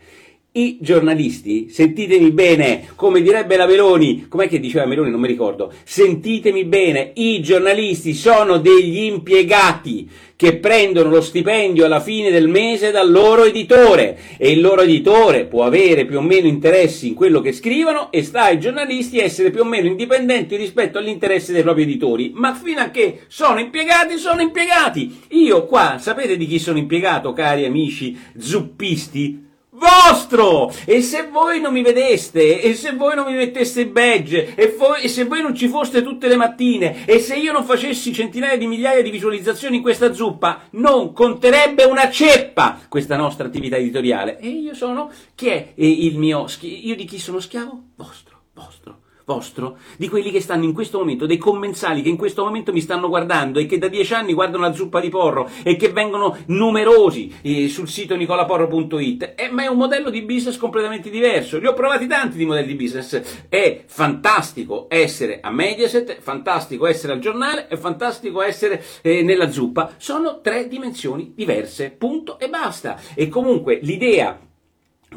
I 0.54 0.76
giornalisti, 0.82 1.70
sentitemi 1.70 2.30
bene, 2.30 2.88
come 2.94 3.22
direbbe 3.22 3.56
la 3.56 3.64
Meloni, 3.64 4.26
com'è 4.28 4.48
che 4.48 4.60
diceva 4.60 4.84
Meloni, 4.84 5.10
non 5.10 5.18
mi 5.18 5.26
ricordo, 5.26 5.72
sentitemi 5.82 6.66
bene, 6.66 7.12
i 7.14 7.40
giornalisti 7.40 8.12
sono 8.12 8.58
degli 8.58 9.04
impiegati 9.04 10.06
che 10.36 10.58
prendono 10.58 11.08
lo 11.08 11.22
stipendio 11.22 11.86
alla 11.86 12.00
fine 12.00 12.30
del 12.30 12.48
mese 12.48 12.90
dal 12.90 13.10
loro 13.10 13.44
editore 13.44 14.18
e 14.36 14.50
il 14.50 14.60
loro 14.60 14.82
editore 14.82 15.46
può 15.46 15.64
avere 15.64 16.04
più 16.04 16.18
o 16.18 16.20
meno 16.20 16.46
interessi 16.46 17.08
in 17.08 17.14
quello 17.14 17.40
che 17.40 17.52
scrivono 17.52 18.12
e 18.12 18.22
sta 18.22 18.42
ai 18.42 18.60
giornalisti 18.60 19.20
essere 19.20 19.50
più 19.50 19.62
o 19.62 19.64
meno 19.64 19.86
indipendenti 19.86 20.56
rispetto 20.56 20.98
all'interesse 20.98 21.54
dei 21.54 21.62
propri 21.62 21.84
editori, 21.84 22.30
ma 22.34 22.52
fino 22.52 22.82
a 22.82 22.90
che 22.90 23.20
sono 23.28 23.58
impiegati, 23.58 24.18
sono 24.18 24.42
impiegati. 24.42 25.18
Io 25.28 25.64
qua, 25.64 25.96
sapete 25.98 26.36
di 26.36 26.46
chi 26.46 26.58
sono 26.58 26.76
impiegato, 26.76 27.32
cari 27.32 27.64
amici 27.64 28.14
zuppisti? 28.36 29.48
Vostro! 29.72 30.72
E 30.84 31.02
se 31.02 31.28
voi 31.28 31.60
non 31.60 31.72
mi 31.72 31.82
vedeste, 31.82 32.60
e 32.60 32.74
se 32.74 32.92
voi 32.92 33.14
non 33.14 33.26
mi 33.26 33.36
metteste 33.36 33.86
badge, 33.86 34.54
e, 34.54 34.74
voi, 34.76 35.02
e, 35.02 35.08
se 35.08 35.24
voi 35.24 35.42
non 35.42 35.54
ci 35.54 35.68
foste 35.68 36.02
tutte 36.02 36.28
le 36.28 36.36
mattine, 36.36 37.04
e 37.06 37.18
se 37.18 37.36
io 37.36 37.52
non 37.52 37.64
facessi 37.64 38.12
centinaia 38.12 38.56
di 38.56 38.66
migliaia 38.66 39.02
di 39.02 39.10
visualizzazioni 39.10 39.76
in 39.76 39.82
questa 39.82 40.12
zuppa, 40.12 40.68
non 40.72 41.12
conterebbe 41.12 41.84
una 41.84 42.10
ceppa 42.10 42.80
questa 42.88 43.16
nostra 43.16 43.46
attività 43.46 43.76
editoriale. 43.76 44.38
E 44.38 44.48
io 44.48 44.74
sono, 44.74 45.10
chi 45.34 45.48
è 45.48 45.72
il 45.76 46.18
mio, 46.18 46.46
io 46.60 46.96
di 46.96 47.04
chi 47.04 47.18
sono 47.18 47.40
schiavo? 47.40 47.82
Vostro, 47.96 48.42
vostro 48.54 49.01
vostro, 49.24 49.78
di 49.96 50.08
quelli 50.08 50.30
che 50.30 50.40
stanno 50.40 50.64
in 50.64 50.72
questo 50.72 50.98
momento, 50.98 51.26
dei 51.26 51.38
commensali 51.38 52.02
che 52.02 52.08
in 52.08 52.16
questo 52.16 52.44
momento 52.44 52.72
mi 52.72 52.80
stanno 52.80 53.08
guardando 53.08 53.58
e 53.58 53.66
che 53.66 53.78
da 53.78 53.88
dieci 53.88 54.14
anni 54.14 54.34
guardano 54.34 54.64
la 54.64 54.72
zuppa 54.72 55.00
di 55.00 55.08
porro 55.08 55.48
e 55.62 55.76
che 55.76 55.90
vengono 55.90 56.36
numerosi 56.46 57.32
eh, 57.42 57.68
sul 57.68 57.88
sito 57.88 58.16
nicolaporro.it, 58.16 59.34
eh, 59.36 59.50
ma 59.50 59.64
è 59.64 59.66
un 59.66 59.76
modello 59.76 60.10
di 60.10 60.22
business 60.22 60.56
completamente 60.56 61.10
diverso. 61.10 61.58
Li 61.58 61.66
ho 61.66 61.74
provati 61.74 62.06
tanti 62.06 62.36
di 62.36 62.46
modelli 62.46 62.68
di 62.68 62.74
business. 62.74 63.48
È 63.48 63.84
fantastico 63.86 64.86
essere 64.88 65.40
a 65.40 65.50
Mediaset, 65.50 66.20
fantastico 66.20 66.86
essere 66.86 67.12
al 67.12 67.18
giornale, 67.18 67.66
è 67.68 67.76
fantastico 67.76 68.42
essere 68.42 68.82
eh, 69.02 69.22
nella 69.22 69.50
zuppa. 69.50 69.94
Sono 69.96 70.40
tre 70.40 70.68
dimensioni 70.68 71.32
diverse, 71.34 71.90
punto 71.90 72.38
e 72.38 72.48
basta. 72.48 72.98
E 73.14 73.28
comunque 73.28 73.78
l'idea 73.82 74.38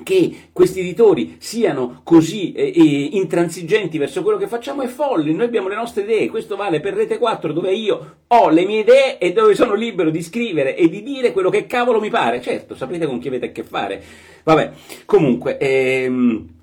che 0.04 0.50
questi 0.52 0.80
editori 0.80 1.36
siano 1.40 2.02
così 2.04 2.52
eh, 2.54 2.72
eh, 2.76 3.10
intransigenti 3.14 3.98
verso 3.98 4.22
quello 4.24 4.38
che 4.38 4.48
facciamo 4.48 4.82
è 4.82 4.88
folle, 4.88 5.32
noi 5.32 5.46
abbiamo 5.46 5.68
le 5.68 5.76
nostre 5.76 6.04
idee, 6.04 6.30
questo 6.30 6.56
vale 6.56 6.80
per 6.80 6.94
Rete 6.94 7.18
4 7.18 7.54
dove 7.54 7.74
io 7.74 8.16
ho 8.28 8.50
le 8.50 8.66
mie 8.66 8.80
idee 8.80 9.18
e 9.18 9.34
dove 9.34 9.56
sono 9.56 9.74
libero 9.74 10.10
di 10.10 10.22
scrivere 10.22 10.76
e 10.76 10.90
di 10.90 11.04
dire 11.04 11.32
quello 11.32 11.50
che 11.50 11.66
cavolo 11.66 12.00
mi 12.00 12.10
pare, 12.10 12.42
certo 12.42 12.76
sapete 12.76 13.06
con 13.06 13.20
chi 13.20 13.28
avete 13.28 13.48
a 13.48 13.52
che 13.52 13.64
fare, 13.64 14.04
vabbè, 14.44 14.72
comunque... 15.06 15.58
Ehm, 15.58 16.54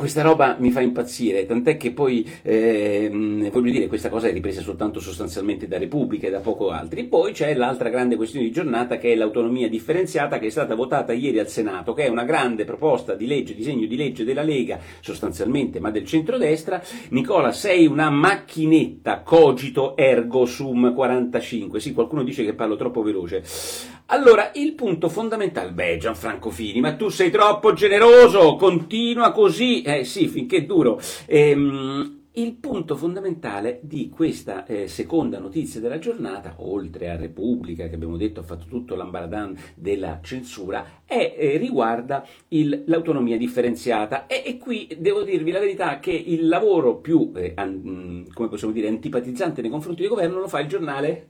questa 0.00 0.22
roba 0.22 0.56
mi 0.58 0.70
fa 0.70 0.80
impazzire, 0.80 1.44
tant'è 1.44 1.76
che 1.76 1.92
poi, 1.92 2.26
eh, 2.40 3.10
voglio 3.52 3.70
dire, 3.70 3.86
questa 3.86 4.08
cosa 4.08 4.28
è 4.28 4.32
ripresa 4.32 4.62
soltanto 4.62 4.98
sostanzialmente 4.98 5.68
da 5.68 5.76
Repubblica 5.76 6.26
e 6.26 6.30
da 6.30 6.40
poco 6.40 6.70
altri. 6.70 7.04
Poi 7.04 7.32
c'è 7.32 7.52
l'altra 7.54 7.90
grande 7.90 8.16
questione 8.16 8.46
di 8.46 8.50
giornata 8.50 8.96
che 8.96 9.12
è 9.12 9.14
l'autonomia 9.14 9.68
differenziata 9.68 10.38
che 10.38 10.46
è 10.46 10.50
stata 10.50 10.74
votata 10.74 11.12
ieri 11.12 11.38
al 11.38 11.48
Senato, 11.48 11.92
che 11.92 12.06
è 12.06 12.08
una 12.08 12.24
grande 12.24 12.64
proposta 12.64 13.14
di 13.14 13.26
legge, 13.26 13.54
disegno 13.54 13.86
di 13.86 13.96
legge 13.96 14.24
della 14.24 14.42
Lega, 14.42 14.78
sostanzialmente, 15.00 15.80
ma 15.80 15.90
del 15.90 16.06
centrodestra. 16.06 16.82
Nicola, 17.10 17.52
sei 17.52 17.86
una 17.86 18.08
macchinetta, 18.08 19.20
cogito 19.20 19.98
ergo 19.98 20.46
sum 20.46 20.94
45. 20.94 21.78
Sì, 21.78 21.92
qualcuno 21.92 22.22
dice 22.22 22.42
che 22.42 22.54
parlo 22.54 22.76
troppo 22.76 23.02
veloce. 23.02 23.42
Allora, 24.12 24.50
il 24.54 24.72
punto 24.72 25.08
fondamentale, 25.08 25.70
beh, 25.70 25.96
Gianfranco 25.98 26.50
Fini, 26.50 26.80
ma 26.80 26.96
tu 26.96 27.10
sei 27.10 27.30
troppo 27.30 27.74
generoso, 27.74 28.56
continua 28.56 29.30
così, 29.30 29.82
eh 29.82 30.02
sì, 30.02 30.26
finché 30.26 30.66
duro. 30.66 31.00
Ehm, 31.26 32.22
il 32.32 32.54
punto 32.54 32.96
fondamentale 32.96 33.78
di 33.82 34.08
questa 34.08 34.66
eh, 34.66 34.88
seconda 34.88 35.38
notizia 35.38 35.78
della 35.78 36.00
giornata, 36.00 36.56
oltre 36.58 37.08
a 37.08 37.14
Repubblica, 37.14 37.86
che 37.86 37.94
abbiamo 37.94 38.16
detto 38.16 38.40
ha 38.40 38.42
fatto 38.42 38.66
tutto 38.66 38.96
l'ambaradan 38.96 39.56
della 39.76 40.18
censura, 40.24 41.02
è, 41.04 41.36
eh, 41.38 41.56
riguarda 41.56 42.26
il, 42.48 42.82
l'autonomia 42.86 43.36
differenziata. 43.36 44.26
E, 44.26 44.42
e, 44.44 44.58
qui 44.58 44.88
devo 44.98 45.22
dirvi 45.22 45.52
la 45.52 45.60
verità 45.60 46.00
che 46.00 46.10
il 46.10 46.48
lavoro 46.48 46.96
più, 46.96 47.30
eh, 47.36 47.52
an, 47.54 48.26
possiamo 48.34 48.72
dire, 48.72 48.88
antipatizzante 48.88 49.62
nei 49.62 49.70
confronti 49.70 50.00
del 50.00 50.10
governo 50.10 50.40
lo 50.40 50.48
fa 50.48 50.58
il 50.58 50.66
giornale 50.66 51.28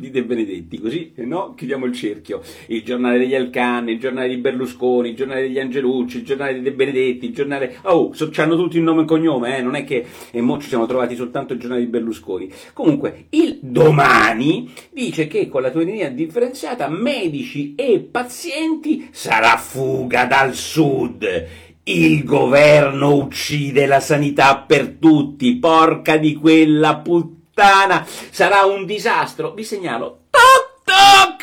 di 0.00 0.10
De 0.10 0.24
Benedetti, 0.24 0.80
così 0.80 1.12
no? 1.16 1.54
chiudiamo 1.54 1.84
il 1.86 1.92
cerchio. 1.92 2.42
Il 2.66 2.82
giornale 2.82 3.18
degli 3.18 3.34
Alcan, 3.34 3.88
il 3.88 4.00
giornale 4.00 4.28
di 4.28 4.38
Berlusconi, 4.38 5.10
il 5.10 5.16
giornale 5.16 5.42
degli 5.42 5.58
Angelucci, 5.58 6.18
il 6.18 6.24
giornale 6.24 6.54
di 6.54 6.62
De 6.62 6.72
Benedetti, 6.72 7.26
il 7.26 7.34
giornale... 7.34 7.76
Oh, 7.82 8.12
so, 8.12 8.30
hanno 8.36 8.56
tutti 8.56 8.78
il 8.78 8.82
nome 8.82 9.02
e 9.02 9.04
cognome, 9.04 9.58
eh? 9.58 9.62
non 9.62 9.74
è 9.74 9.84
che 9.84 10.06
e 10.30 10.40
mo 10.40 10.58
ci 10.58 10.68
siamo 10.68 10.86
trovati 10.86 11.14
soltanto 11.14 11.52
il 11.52 11.60
giornale 11.60 11.82
di 11.82 11.88
Berlusconi. 11.88 12.50
Comunque, 12.72 13.26
il 13.30 13.58
domani 13.60 14.72
dice 14.92 15.26
che 15.26 15.48
con 15.48 15.62
la 15.62 15.70
teoria 15.70 16.10
differenziata 16.10 16.88
medici 16.88 17.74
e 17.74 18.00
pazienti 18.10 19.08
sarà 19.10 19.56
fuga 19.56 20.24
dal 20.24 20.54
sud. 20.54 21.46
Il 21.82 22.24
governo 22.24 23.14
uccide 23.16 23.86
la 23.86 24.00
sanità 24.00 24.58
per 24.58 24.96
tutti, 25.00 25.56
porca 25.56 26.16
di 26.18 26.34
quella 26.34 26.98
puttana 26.98 27.38
puttana, 27.60 28.06
sarà 28.30 28.64
un 28.64 28.86
disastro. 28.86 29.52
Vi 29.52 29.64
segnalo, 29.64 30.19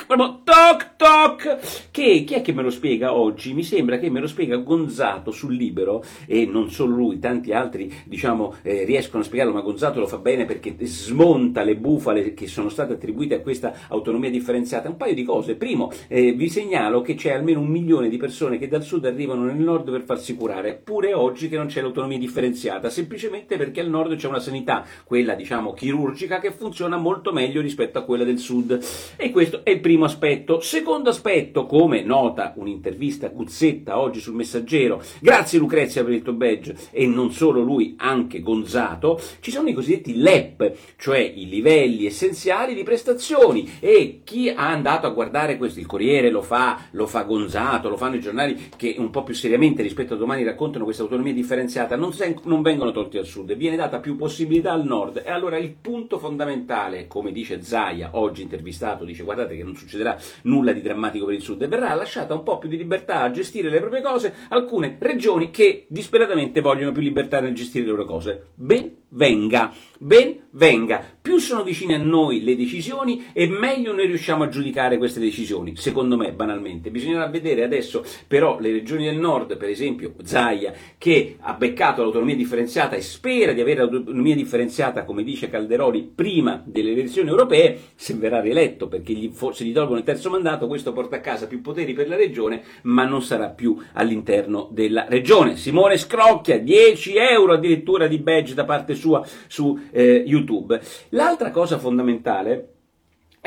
proprio 0.07 0.39
toc 0.43 0.95
toc, 0.95 1.89
che 1.91 2.23
chi 2.23 2.33
è 2.33 2.41
che 2.41 2.53
me 2.53 2.63
lo 2.63 2.69
spiega 2.69 3.13
oggi? 3.13 3.53
Mi 3.53 3.63
sembra 3.63 3.99
che 3.99 4.09
me 4.09 4.21
lo 4.21 4.27
spiega 4.27 4.55
Gonzato 4.55 5.31
sul 5.31 5.53
Libero, 5.53 6.01
e 6.25 6.45
non 6.45 6.71
solo 6.71 6.95
lui, 6.95 7.19
tanti 7.19 7.51
altri, 7.51 7.93
diciamo, 8.05 8.55
eh, 8.61 8.85
riescono 8.85 9.21
a 9.21 9.25
spiegarlo, 9.25 9.53
ma 9.53 9.61
Gonzato 9.61 9.99
lo 9.99 10.07
fa 10.07 10.17
bene 10.17 10.45
perché 10.45 10.75
smonta 10.79 11.63
le 11.63 11.75
bufale 11.75 12.33
che 12.33 12.47
sono 12.47 12.69
state 12.69 12.93
attribuite 12.93 13.35
a 13.35 13.41
questa 13.41 13.73
autonomia 13.89 14.29
differenziata. 14.29 14.87
Un 14.87 14.95
paio 14.95 15.13
di 15.13 15.23
cose. 15.23 15.55
Primo, 15.55 15.91
eh, 16.07 16.31
vi 16.31 16.49
segnalo 16.49 17.01
che 17.01 17.15
c'è 17.15 17.33
almeno 17.33 17.59
un 17.59 17.67
milione 17.67 18.07
di 18.07 18.17
persone 18.17 18.57
che 18.57 18.69
dal 18.69 18.83
sud 18.83 19.05
arrivano 19.05 19.43
nel 19.43 19.57
nord 19.57 19.91
per 19.91 20.03
farsi 20.03 20.35
curare, 20.35 20.75
pure 20.75 21.13
oggi 21.13 21.49
che 21.49 21.57
non 21.57 21.67
c'è 21.67 21.81
l'autonomia 21.81 22.17
differenziata, 22.17 22.89
semplicemente 22.89 23.57
perché 23.57 23.81
al 23.81 23.89
nord 23.89 24.15
c'è 24.15 24.27
una 24.27 24.39
sanità, 24.39 24.85
quella 25.03 25.35
diciamo 25.35 25.73
chirurgica, 25.73 26.39
che 26.39 26.51
funziona 26.51 26.95
molto 26.95 27.33
meglio 27.33 27.59
rispetto 27.59 27.99
a 27.99 28.03
quella 28.03 28.23
del 28.23 28.39
sud. 28.39 28.79
E 29.17 29.31
questo 29.31 29.61
è 29.63 29.71
il 29.71 29.79
primo 29.79 29.96
aspetto. 30.05 30.59
Secondo 30.59 31.09
aspetto, 31.09 31.65
come 31.65 32.01
nota 32.01 32.53
un'intervista 32.55 33.27
Guzzetta 33.29 33.99
oggi 33.99 34.19
sul 34.19 34.35
Messaggero, 34.35 35.01
grazie 35.19 35.59
Lucrezia 35.59 36.03
per 36.03 36.13
il 36.13 36.21
tuo 36.21 36.33
badge 36.33 36.75
e 36.91 37.05
non 37.07 37.31
solo 37.31 37.61
lui, 37.61 37.95
anche 37.97 38.41
Gonzato, 38.41 39.19
ci 39.39 39.51
sono 39.51 39.69
i 39.69 39.73
cosiddetti 39.73 40.17
LEP, 40.17 40.73
cioè 40.97 41.19
i 41.19 41.47
livelli 41.47 42.05
essenziali 42.05 42.73
di 42.73 42.83
prestazioni. 42.83 43.77
E 43.79 44.21
chi 44.23 44.49
ha 44.49 44.69
andato 44.69 45.07
a 45.07 45.11
guardare 45.11 45.57
questo, 45.57 45.79
il 45.79 45.85
Corriere 45.85 46.29
lo 46.29 46.41
fa, 46.41 46.87
lo 46.91 47.07
fa 47.07 47.23
Gonzato, 47.23 47.89
lo 47.89 47.97
fanno 47.97 48.15
i 48.15 48.21
giornali 48.21 48.69
che 48.75 48.95
un 48.97 49.09
po' 49.09 49.23
più 49.23 49.33
seriamente 49.33 49.81
rispetto 49.81 50.13
a 50.13 50.17
domani 50.17 50.43
raccontano 50.43 50.83
questa 50.83 51.03
autonomia 51.03 51.33
differenziata, 51.33 51.95
non, 51.95 52.13
sen- 52.13 52.39
non 52.43 52.61
vengono 52.61 52.91
tolti 52.91 53.17
al 53.17 53.25
sud, 53.25 53.55
viene 53.55 53.75
data 53.75 53.99
più 53.99 54.15
possibilità 54.15 54.71
al 54.71 54.85
nord. 54.85 55.21
E 55.25 55.29
allora 55.29 55.57
il 55.57 55.75
punto 55.79 56.19
fondamentale, 56.19 57.07
come 57.07 57.31
dice 57.31 57.61
Zaia, 57.61 58.11
oggi 58.13 58.41
intervistato, 58.41 59.05
dice 59.05 59.23
guardate 59.23 59.55
che 59.55 59.63
non 59.63 59.75
succederà 59.87 60.17
nulla 60.43 60.73
di 60.73 60.81
drammatico 60.81 61.25
per 61.25 61.35
il 61.35 61.41
sud 61.41 61.61
e 61.61 61.67
verrà 61.67 61.93
lasciata 61.93 62.33
un 62.33 62.43
po' 62.43 62.57
più 62.57 62.69
di 62.69 62.77
libertà 62.77 63.21
a 63.21 63.31
gestire 63.31 63.69
le 63.69 63.79
proprie 63.79 64.01
cose 64.01 64.33
alcune 64.49 64.97
regioni 64.99 65.49
che 65.49 65.85
disperatamente 65.87 66.61
vogliono 66.61 66.91
più 66.91 67.01
libertà 67.01 67.39
nel 67.39 67.55
gestire 67.55 67.85
le 67.85 67.91
loro 67.91 68.05
cose. 68.05 68.47
Ben 68.55 68.96
venga, 69.09 69.73
ben 69.99 70.45
venga. 70.57 71.03
Più 71.21 71.37
sono 71.37 71.63
vicine 71.63 71.95
a 71.95 71.97
noi 71.97 72.43
le 72.43 72.55
decisioni 72.55 73.25
e 73.33 73.47
meglio 73.47 73.93
noi 73.93 74.07
riusciamo 74.07 74.43
a 74.43 74.49
giudicare 74.49 74.97
queste 74.97 75.19
decisioni, 75.19 75.75
secondo 75.75 76.17
me, 76.17 76.31
banalmente. 76.31 76.89
Bisognerà 76.89 77.27
vedere 77.27 77.63
adesso 77.63 78.03
però 78.27 78.59
le 78.59 78.71
regioni 78.71 79.05
del 79.05 79.17
nord, 79.17 79.57
per 79.57 79.69
esempio 79.69 80.13
Zaia, 80.23 80.73
che 80.97 81.35
ha 81.39 81.53
beccato 81.53 82.01
l'autonomia 82.01 82.35
differenziata 82.35 82.95
e 82.95 83.01
spera 83.01 83.51
di 83.51 83.61
avere 83.61 83.81
l'autonomia 83.81 84.35
differenziata, 84.35 85.03
come 85.03 85.23
dice 85.23 85.49
Calderoli, 85.49 86.09
prima 86.15 86.61
delle 86.65 86.91
elezioni 86.91 87.29
europee, 87.29 87.77
se 87.95 88.13
verrà 88.15 88.39
rieletto, 88.39 88.87
perché 88.87 89.13
gli, 89.13 89.31
se 89.51 89.65
gli 89.65 89.73
tolgono 89.73 89.99
il 89.99 90.05
terzo 90.05 90.29
mandato, 90.29 90.67
questo 90.67 90.93
porta 90.93 91.17
a 91.17 91.21
casa 91.21 91.47
più 91.47 91.61
poteri 91.61 91.93
per 91.93 92.07
la 92.07 92.15
regione, 92.15 92.63
ma 92.83 93.03
non 93.03 93.21
sarà 93.21 93.49
più 93.49 93.77
all'interno 93.93 94.69
della 94.71 95.05
regione. 95.07 95.57
Simone 95.57 95.97
Scrocchia, 95.97 96.57
10 96.57 97.15
euro 97.17 97.53
addirittura 97.53 98.07
di 98.07 98.17
badge 98.17 98.53
da 98.53 98.65
parte 98.65 98.95
sua 98.97 99.25
su 99.47 99.79
eh, 99.91 100.23
YouTube. 100.25 100.79
L'altra 101.09 101.51
cosa 101.51 101.77
fondamentale 101.77 102.76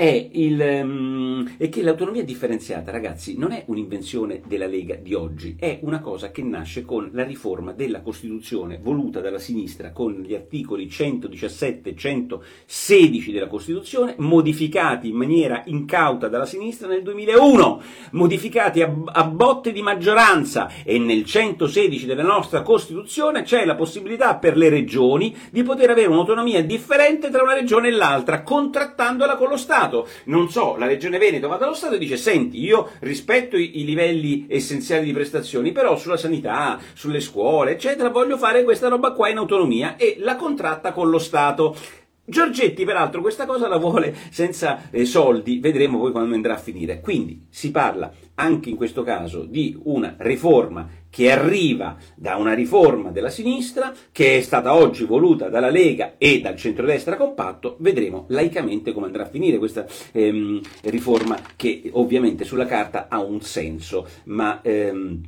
il, 0.04 0.58
um, 0.82 1.56
è, 1.56 1.68
che 1.68 1.82
l'autonomia 1.82 2.24
differenziata, 2.24 2.90
ragazzi, 2.90 3.36
non 3.36 3.52
è 3.52 3.64
un'invenzione 3.66 4.40
della 4.46 4.66
Lega 4.66 4.94
di 4.94 5.14
oggi, 5.14 5.56
è 5.58 5.78
una 5.82 6.00
cosa 6.00 6.30
che 6.30 6.42
nasce 6.42 6.84
con 6.84 7.10
la 7.12 7.24
riforma 7.24 7.72
della 7.72 8.00
Costituzione 8.00 8.78
voluta 8.80 9.20
dalla 9.20 9.38
sinistra 9.38 9.90
con 9.92 10.22
gli 10.26 10.34
articoli 10.34 10.88
117 10.88 11.90
e 11.90 11.96
116 11.96 13.32
della 13.32 13.46
Costituzione, 13.46 14.14
modificati 14.18 15.08
in 15.08 15.16
maniera 15.16 15.62
incauta 15.66 16.28
dalla 16.28 16.46
sinistra 16.46 16.88
nel 16.88 17.02
2001, 17.02 17.82
modificati 18.12 18.82
a, 18.82 18.90
a 19.04 19.24
botte 19.24 19.72
di 19.72 19.82
maggioranza 19.82 20.70
e 20.84 20.98
nel 20.98 21.24
116 21.24 22.06
della 22.06 22.22
nostra 22.22 22.62
Costituzione 22.62 23.42
c'è 23.42 23.64
la 23.64 23.74
possibilità 23.74 24.36
per 24.36 24.56
le 24.56 24.68
regioni 24.68 25.36
di 25.50 25.62
poter 25.62 25.90
avere 25.90 26.08
un'autonomia 26.08 26.64
differente 26.64 27.30
tra 27.30 27.42
una 27.42 27.54
regione 27.54 27.88
e 27.88 27.92
l'altra, 27.92 28.42
contrattandola 28.42 29.36
con 29.36 29.48
lo 29.48 29.56
Stato. 29.56 29.89
Stato, 29.90 30.08
non 30.24 30.48
so, 30.48 30.76
la 30.76 30.86
Regione 30.86 31.18
Veneto 31.18 31.48
va 31.48 31.56
dallo 31.56 31.74
Stato 31.74 31.96
e 31.96 31.98
dice 31.98 32.16
senti, 32.16 32.62
io 32.62 32.90
rispetto 33.00 33.56
i, 33.56 33.80
i 33.80 33.84
livelli 33.84 34.46
essenziali 34.48 35.04
di 35.04 35.12
prestazioni, 35.12 35.72
però 35.72 35.96
sulla 35.96 36.16
sanità, 36.16 36.78
sulle 36.94 37.20
scuole, 37.20 37.72
eccetera, 37.72 38.08
voglio 38.08 38.38
fare 38.38 38.62
questa 38.62 38.88
roba 38.88 39.12
qua 39.12 39.28
in 39.28 39.38
autonomia 39.38 39.96
e 39.96 40.16
la 40.20 40.36
contratta 40.36 40.92
con 40.92 41.10
lo 41.10 41.18
Stato. 41.18 41.76
Giorgetti, 42.24 42.84
peraltro, 42.84 43.20
questa 43.22 43.44
cosa 43.44 43.66
la 43.66 43.78
vuole 43.78 44.14
senza 44.30 44.88
eh, 44.90 45.04
soldi, 45.04 45.58
vedremo 45.58 45.98
poi 45.98 46.12
quando 46.12 46.34
andrà 46.36 46.54
a 46.54 46.58
finire. 46.58 47.00
Quindi 47.00 47.46
si 47.50 47.72
parla 47.72 48.12
anche 48.34 48.70
in 48.70 48.76
questo 48.76 49.02
caso 49.02 49.42
di 49.42 49.76
una 49.82 50.14
riforma 50.18 50.88
che 51.10 51.30
arriva 51.30 51.96
da 52.14 52.36
una 52.36 52.54
riforma 52.54 53.10
della 53.10 53.28
sinistra 53.28 53.92
che 54.12 54.38
è 54.38 54.40
stata 54.40 54.74
oggi 54.74 55.04
voluta 55.04 55.48
dalla 55.48 55.68
Lega 55.68 56.14
e 56.16 56.40
dal 56.40 56.56
centrodestra 56.56 57.16
compatto, 57.16 57.76
vedremo 57.80 58.24
laicamente 58.28 58.92
come 58.92 59.06
andrà 59.06 59.24
a 59.24 59.28
finire 59.28 59.58
questa 59.58 59.86
ehm, 60.12 60.60
riforma 60.84 61.38
che 61.56 61.90
ovviamente 61.92 62.44
sulla 62.44 62.66
carta 62.66 63.08
ha 63.08 63.20
un 63.20 63.40
senso, 63.40 64.06
ma 64.24 64.60
ehm, 64.62 65.20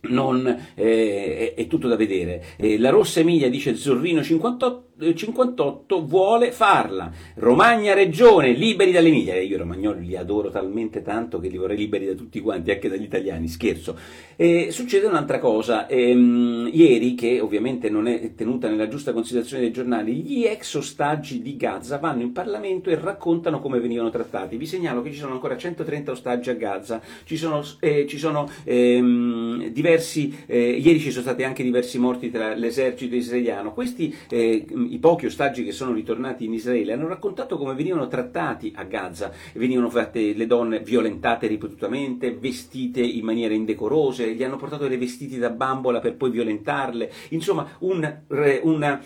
non, 0.00 0.70
eh, 0.74 1.54
è, 1.54 1.66
tutto 1.66 1.88
da 1.88 1.96
vedere. 1.96 2.44
Eh, 2.56 2.78
la 2.78 2.90
Rossa 2.90 3.20
Emilia 3.20 3.50
dice 3.50 3.74
Zorrino 3.74 4.22
58, 4.22 4.87
58 4.98 6.04
vuole 6.04 6.50
farla. 6.50 7.10
Romagna 7.34 7.94
Regione, 7.94 8.52
liberi 8.52 8.90
dall'Emilia. 8.90 9.36
Io 9.36 9.54
i 9.54 9.58
romagnoli 9.58 10.04
li 10.04 10.16
adoro 10.16 10.50
talmente 10.50 11.02
tanto 11.02 11.38
che 11.38 11.48
li 11.48 11.56
vorrei 11.56 11.76
liberi 11.76 12.06
da 12.06 12.14
tutti 12.14 12.40
quanti, 12.40 12.72
anche 12.72 12.88
dagli 12.88 13.04
italiani, 13.04 13.46
scherzo. 13.46 13.96
Eh, 14.34 14.68
succede 14.72 15.06
un'altra 15.06 15.38
cosa. 15.38 15.86
Ehm, 15.86 16.68
ieri, 16.72 17.14
che 17.14 17.38
ovviamente 17.40 17.88
non 17.88 18.08
è 18.08 18.34
tenuta 18.34 18.68
nella 18.68 18.88
giusta 18.88 19.12
considerazione 19.12 19.62
dei 19.62 19.72
giornali, 19.72 20.14
gli 20.14 20.44
ex 20.44 20.74
ostaggi 20.74 21.42
di 21.42 21.56
Gaza 21.56 21.98
vanno 21.98 22.22
in 22.22 22.32
Parlamento 22.32 22.90
e 22.90 22.98
raccontano 22.98 23.60
come 23.60 23.78
venivano 23.78 24.10
trattati. 24.10 24.56
Vi 24.56 24.66
segnalo 24.66 25.02
che 25.02 25.12
ci 25.12 25.18
sono 25.18 25.32
ancora 25.32 25.56
130 25.56 26.10
ostaggi 26.10 26.50
a 26.50 26.54
Gaza, 26.54 27.00
ci 27.24 27.36
sono, 27.36 27.62
eh, 27.80 28.06
ci 28.08 28.18
sono 28.18 28.48
ehm, 28.64 29.68
diversi, 29.68 30.36
eh, 30.46 30.70
ieri 30.70 30.98
ci 30.98 31.10
sono 31.10 31.22
stati 31.22 31.44
anche 31.44 31.62
diversi 31.62 31.98
morti 31.98 32.30
tra 32.30 32.54
l'esercito 32.54 33.14
israeliano. 33.14 33.72
Questi 33.72 34.14
eh, 34.28 34.64
i 34.92 34.98
pochi 34.98 35.26
ostaggi 35.26 35.64
che 35.64 35.72
sono 35.72 35.92
ritornati 35.92 36.44
in 36.44 36.52
Israele 36.52 36.92
hanno 36.92 37.08
raccontato 37.08 37.56
come 37.56 37.74
venivano 37.74 38.08
trattati 38.08 38.72
a 38.76 38.84
Gaza, 38.84 39.32
venivano 39.54 39.90
fatte 39.90 40.34
le 40.34 40.46
donne 40.46 40.80
violentate 40.80 41.46
ripetutamente, 41.46 42.32
vestite 42.32 43.00
in 43.00 43.24
maniere 43.24 43.54
indecorose, 43.54 44.34
gli 44.34 44.42
hanno 44.42 44.56
portato 44.56 44.88
dei 44.88 44.96
vestiti 44.96 45.38
da 45.38 45.50
bambola 45.50 46.00
per 46.00 46.16
poi 46.16 46.30
violentarle, 46.30 47.10
insomma 47.30 47.66
un, 47.80 48.20
una, 48.62 49.02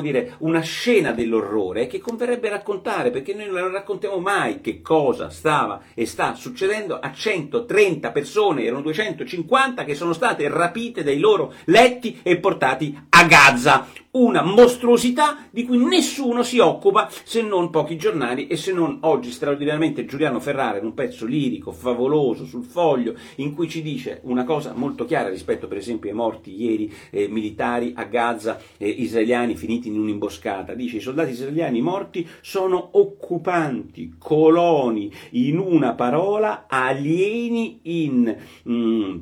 dire, 0.00 0.34
una 0.38 0.60
scena 0.60 1.12
dell'orrore 1.12 1.86
che 1.86 2.00
converrebbe 2.00 2.48
raccontare 2.48 3.10
perché 3.10 3.34
noi 3.34 3.48
non 3.50 3.70
raccontiamo 3.70 4.18
mai 4.18 4.60
che 4.60 4.80
cosa 4.80 5.30
stava 5.30 5.82
e 5.94 6.06
sta 6.06 6.34
succedendo 6.34 6.98
a 6.98 7.12
130 7.12 8.10
persone, 8.10 8.64
erano 8.64 8.82
250 8.82 9.84
che 9.84 9.94
sono 9.94 10.12
state 10.12 10.48
rapite 10.48 11.02
dai 11.02 11.18
loro 11.18 11.52
letti 11.64 12.18
e 12.22 12.38
portati 12.38 13.08
a 13.20 13.24
Gaza 13.24 13.86
una 14.12 14.42
mostruosità 14.42 15.46
di 15.50 15.64
cui 15.64 15.76
nessuno 15.76 16.42
si 16.42 16.58
occupa 16.58 17.08
se 17.22 17.42
non 17.42 17.68
pochi 17.68 17.98
giornali 17.98 18.46
e 18.46 18.56
se 18.56 18.72
non 18.72 18.96
oggi 19.02 19.30
straordinariamente 19.30 20.06
Giuliano 20.06 20.40
Ferrara 20.40 20.78
in 20.78 20.86
un 20.86 20.94
pezzo 20.94 21.26
lirico, 21.26 21.70
favoloso, 21.70 22.46
sul 22.46 22.64
foglio, 22.64 23.14
in 23.36 23.54
cui 23.54 23.68
ci 23.68 23.82
dice 23.82 24.20
una 24.24 24.44
cosa 24.44 24.72
molto 24.74 25.04
chiara 25.04 25.28
rispetto 25.28 25.68
per 25.68 25.76
esempio 25.76 26.08
ai 26.08 26.16
morti 26.16 26.60
ieri 26.60 26.92
eh, 27.10 27.28
militari 27.28 27.92
a 27.94 28.04
Gaza 28.04 28.58
eh, 28.78 28.88
israeliani 28.88 29.54
finiti 29.54 29.88
in 29.88 29.98
un'imboscata. 29.98 30.72
Dice 30.72 30.96
i 30.96 31.00
soldati 31.00 31.32
israeliani 31.32 31.82
morti 31.82 32.26
sono 32.40 32.88
occupanti, 32.92 34.14
coloni, 34.18 35.12
in 35.32 35.58
una 35.58 35.92
parola 35.92 36.64
alieni 36.66 37.80
in... 37.82 38.36
Mm, 38.66 39.18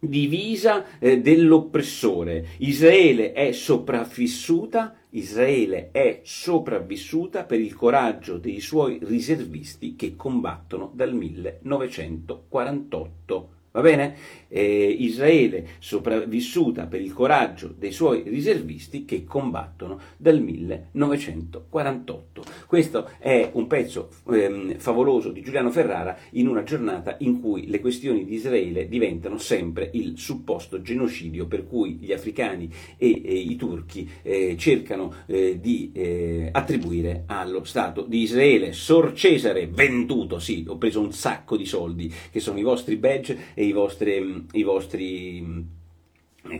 divisa 0.00 0.98
eh, 0.98 1.20
dell'oppressore. 1.20 2.48
Israele 2.58 3.32
è 3.32 3.52
sopravvissuta, 3.52 4.96
Israele 5.10 5.90
è 5.92 6.20
sopravvissuta 6.24 7.44
per 7.44 7.60
il 7.60 7.74
coraggio 7.74 8.38
dei 8.38 8.58
suoi 8.60 8.98
riservisti 9.02 9.94
che 9.94 10.16
combattono 10.16 10.90
dal 10.94 11.14
1948. 11.14 13.58
Va 13.72 13.82
bene? 13.82 14.16
Eh, 14.48 14.96
Israele 14.98 15.64
sopravvissuta 15.78 16.86
per 16.86 17.00
il 17.00 17.12
coraggio 17.12 17.72
dei 17.78 17.92
suoi 17.92 18.24
riservisti 18.26 19.04
che 19.04 19.22
combattono 19.22 20.00
dal 20.16 20.40
1948. 20.40 22.42
Questo 22.66 23.10
è 23.18 23.48
un 23.52 23.68
pezzo 23.68 24.08
ehm, 24.28 24.76
favoloso 24.78 25.30
di 25.30 25.42
Giuliano 25.42 25.70
Ferrara 25.70 26.18
in 26.30 26.48
una 26.48 26.64
giornata 26.64 27.14
in 27.20 27.40
cui 27.40 27.68
le 27.68 27.78
questioni 27.78 28.24
di 28.24 28.34
Israele 28.34 28.88
diventano 28.88 29.38
sempre 29.38 29.88
il 29.92 30.18
supposto 30.18 30.82
genocidio 30.82 31.46
per 31.46 31.64
cui 31.64 31.98
gli 32.00 32.12
africani 32.12 32.68
e, 32.96 33.22
e 33.24 33.34
i 33.34 33.54
turchi 33.54 34.10
eh, 34.22 34.56
cercano 34.58 35.14
eh, 35.26 35.60
di 35.60 35.92
eh, 35.94 36.48
attribuire 36.50 37.22
allo 37.26 37.62
Stato 37.62 38.02
di 38.02 38.22
Israele. 38.22 38.72
Sor 38.72 39.12
Cesare, 39.12 39.68
venduto, 39.68 40.40
sì, 40.40 40.64
ho 40.66 40.76
preso 40.76 41.00
un 41.00 41.12
sacco 41.12 41.56
di 41.56 41.66
soldi 41.66 42.12
che 42.32 42.40
sono 42.40 42.58
i 42.58 42.62
vostri 42.62 42.96
badge 42.96 43.58
i 43.60 43.72
vostri, 43.76 44.16
i 44.52 44.64
vostri 44.64 45.10
eh, 45.38 45.79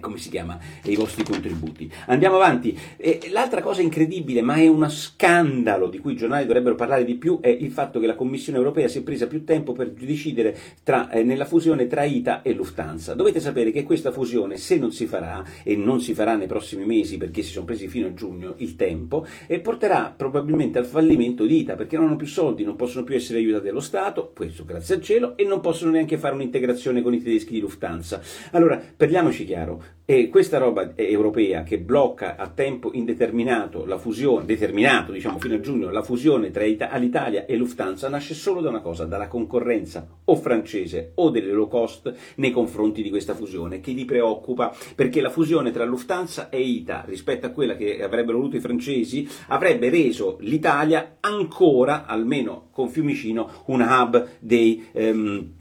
come 0.01 0.19
si 0.19 0.29
chiama, 0.29 0.59
i 0.85 0.95
vostri 0.95 1.25
contributi. 1.25 1.91
Andiamo 2.07 2.37
avanti. 2.37 2.79
E 2.97 3.29
l'altra 3.31 3.63
cosa 3.63 3.81
incredibile, 3.81 4.43
ma 4.43 4.55
è 4.57 4.67
uno 4.67 4.89
scandalo 4.89 5.89
di 5.89 5.99
cui 5.99 6.13
i 6.13 6.17
giornali 6.17 6.47
dovrebbero 6.47 6.75
parlare 6.75 7.05
di 7.05 7.15
più, 7.15 7.41
è 7.41 7.49
il 7.49 7.71
fatto 7.71 7.99
che 7.99 8.07
la 8.07 8.15
Commissione 8.15 8.59
europea 8.59 8.89
si 8.89 8.99
è 8.99 9.03
presa 9.03 9.27
più 9.27 9.45
tempo 9.45 9.73
per 9.73 9.91
decidere 9.91 10.57
tra, 10.83 11.11
eh, 11.11 11.23
nella 11.23 11.45
fusione 11.45 11.87
tra 11.87 12.05
ITA 12.05 12.43
e 12.43 12.53
Lufthansa. 12.53 13.15
Dovete 13.15 13.41
sapere 13.41 13.71
che 13.71 13.83
questa 13.83 14.13
fusione, 14.13 14.57
se 14.57 14.77
non 14.77 14.93
si 14.93 15.07
farà, 15.07 15.45
e 15.63 15.77
non 15.77 16.01
si 16.01 16.15
farà 16.15 16.37
nei 16.37 16.47
prossimi 16.47 16.85
mesi 16.85 17.17
perché 17.17 17.43
si 17.43 17.53
sono 17.53 17.65
presi 17.65 17.89
fino 17.89 18.09
a 18.09 18.15
giugno 18.15 18.55
il 18.59 18.77
tempo, 18.77 19.27
eh, 19.47 19.61
porterà 19.61 20.13
probabilmente 20.15 20.79
al 20.79 20.87
fallimento 20.87 21.47
di 21.47 21.61
ITA 21.61 21.75
perché 21.75 21.97
non 21.97 22.07
hanno 22.07 22.17
più 22.17 22.27
soldi, 22.27 22.65
non 22.65 22.77
possono 22.77 23.05
più 23.05 23.15
essere 23.15 23.39
aiutati 23.39 23.67
dallo 23.67 23.81
Stato, 23.81 24.33
questo 24.35 24.65
grazie 24.65 24.97
al 24.97 25.03
cielo, 25.03 25.37
e 25.37 25.45
non 25.45 25.61
possono 25.61 25.91
neanche 25.91 26.19
fare 26.19 26.35
un'integrazione 26.35 27.03
con 27.03 27.15
i 27.15 27.23
tedeschi 27.23 27.53
di 27.53 27.61
Lufthansa. 27.61 28.21
Allora, 28.53 28.81
parliamoci 28.97 29.45
chiaro 29.45 29.70
chiaro. 29.71 29.99
E 30.11 30.29
questa 30.29 30.59
roba 30.59 30.97
europea 30.97 31.63
che 31.63 31.79
blocca 31.79 32.35
a 32.35 32.49
tempo 32.49 32.91
indeterminato 32.93 33.85
la 33.85 33.97
fusione, 33.97 34.45
determinato 34.45 35.13
diciamo 35.13 35.39
fino 35.39 35.55
a 35.55 35.61
giugno, 35.61 35.89
la 35.91 36.03
fusione 36.03 36.51
tra 36.51 36.65
Ita- 36.65 36.91
Alitalia 36.91 37.47
e 37.47 37.55
Lufthansa 37.55 38.09
nasce 38.09 38.35
solo 38.35 38.61
da 38.61 38.71
una 38.71 38.81
cosa, 38.81 39.05
dalla 39.05 39.29
concorrenza 39.29 40.05
o 40.25 40.35
francese 40.35 41.13
o 41.15 41.31
delle 41.31 41.53
low 41.53 41.69
cost 41.69 42.13
nei 42.37 42.51
confronti 42.51 43.05
di 43.05 43.09
questa 43.09 43.35
fusione, 43.35 43.79
che 43.79 43.93
li 43.93 44.05
preoccupa 44.05 44.75
perché 44.97 45.21
la 45.21 45.31
fusione 45.31 45.71
tra 45.71 45.85
Lufthansa 45.85 46.49
e 46.49 46.61
ITA 46.61 47.05
rispetto 47.07 47.47
a 47.47 47.51
quella 47.51 47.77
che 47.77 48.03
avrebbero 48.03 48.39
voluto 48.39 48.57
i 48.57 48.61
francesi 48.61 49.29
avrebbe 49.47 49.91
reso 49.91 50.39
l'Italia 50.41 51.19
ancora, 51.21 52.05
almeno 52.07 52.71
con 52.73 52.89
Fiumicino, 52.89 53.63
un 53.67 53.81
hub 53.81 54.27
dei... 54.41 54.89
Um, 54.95 55.59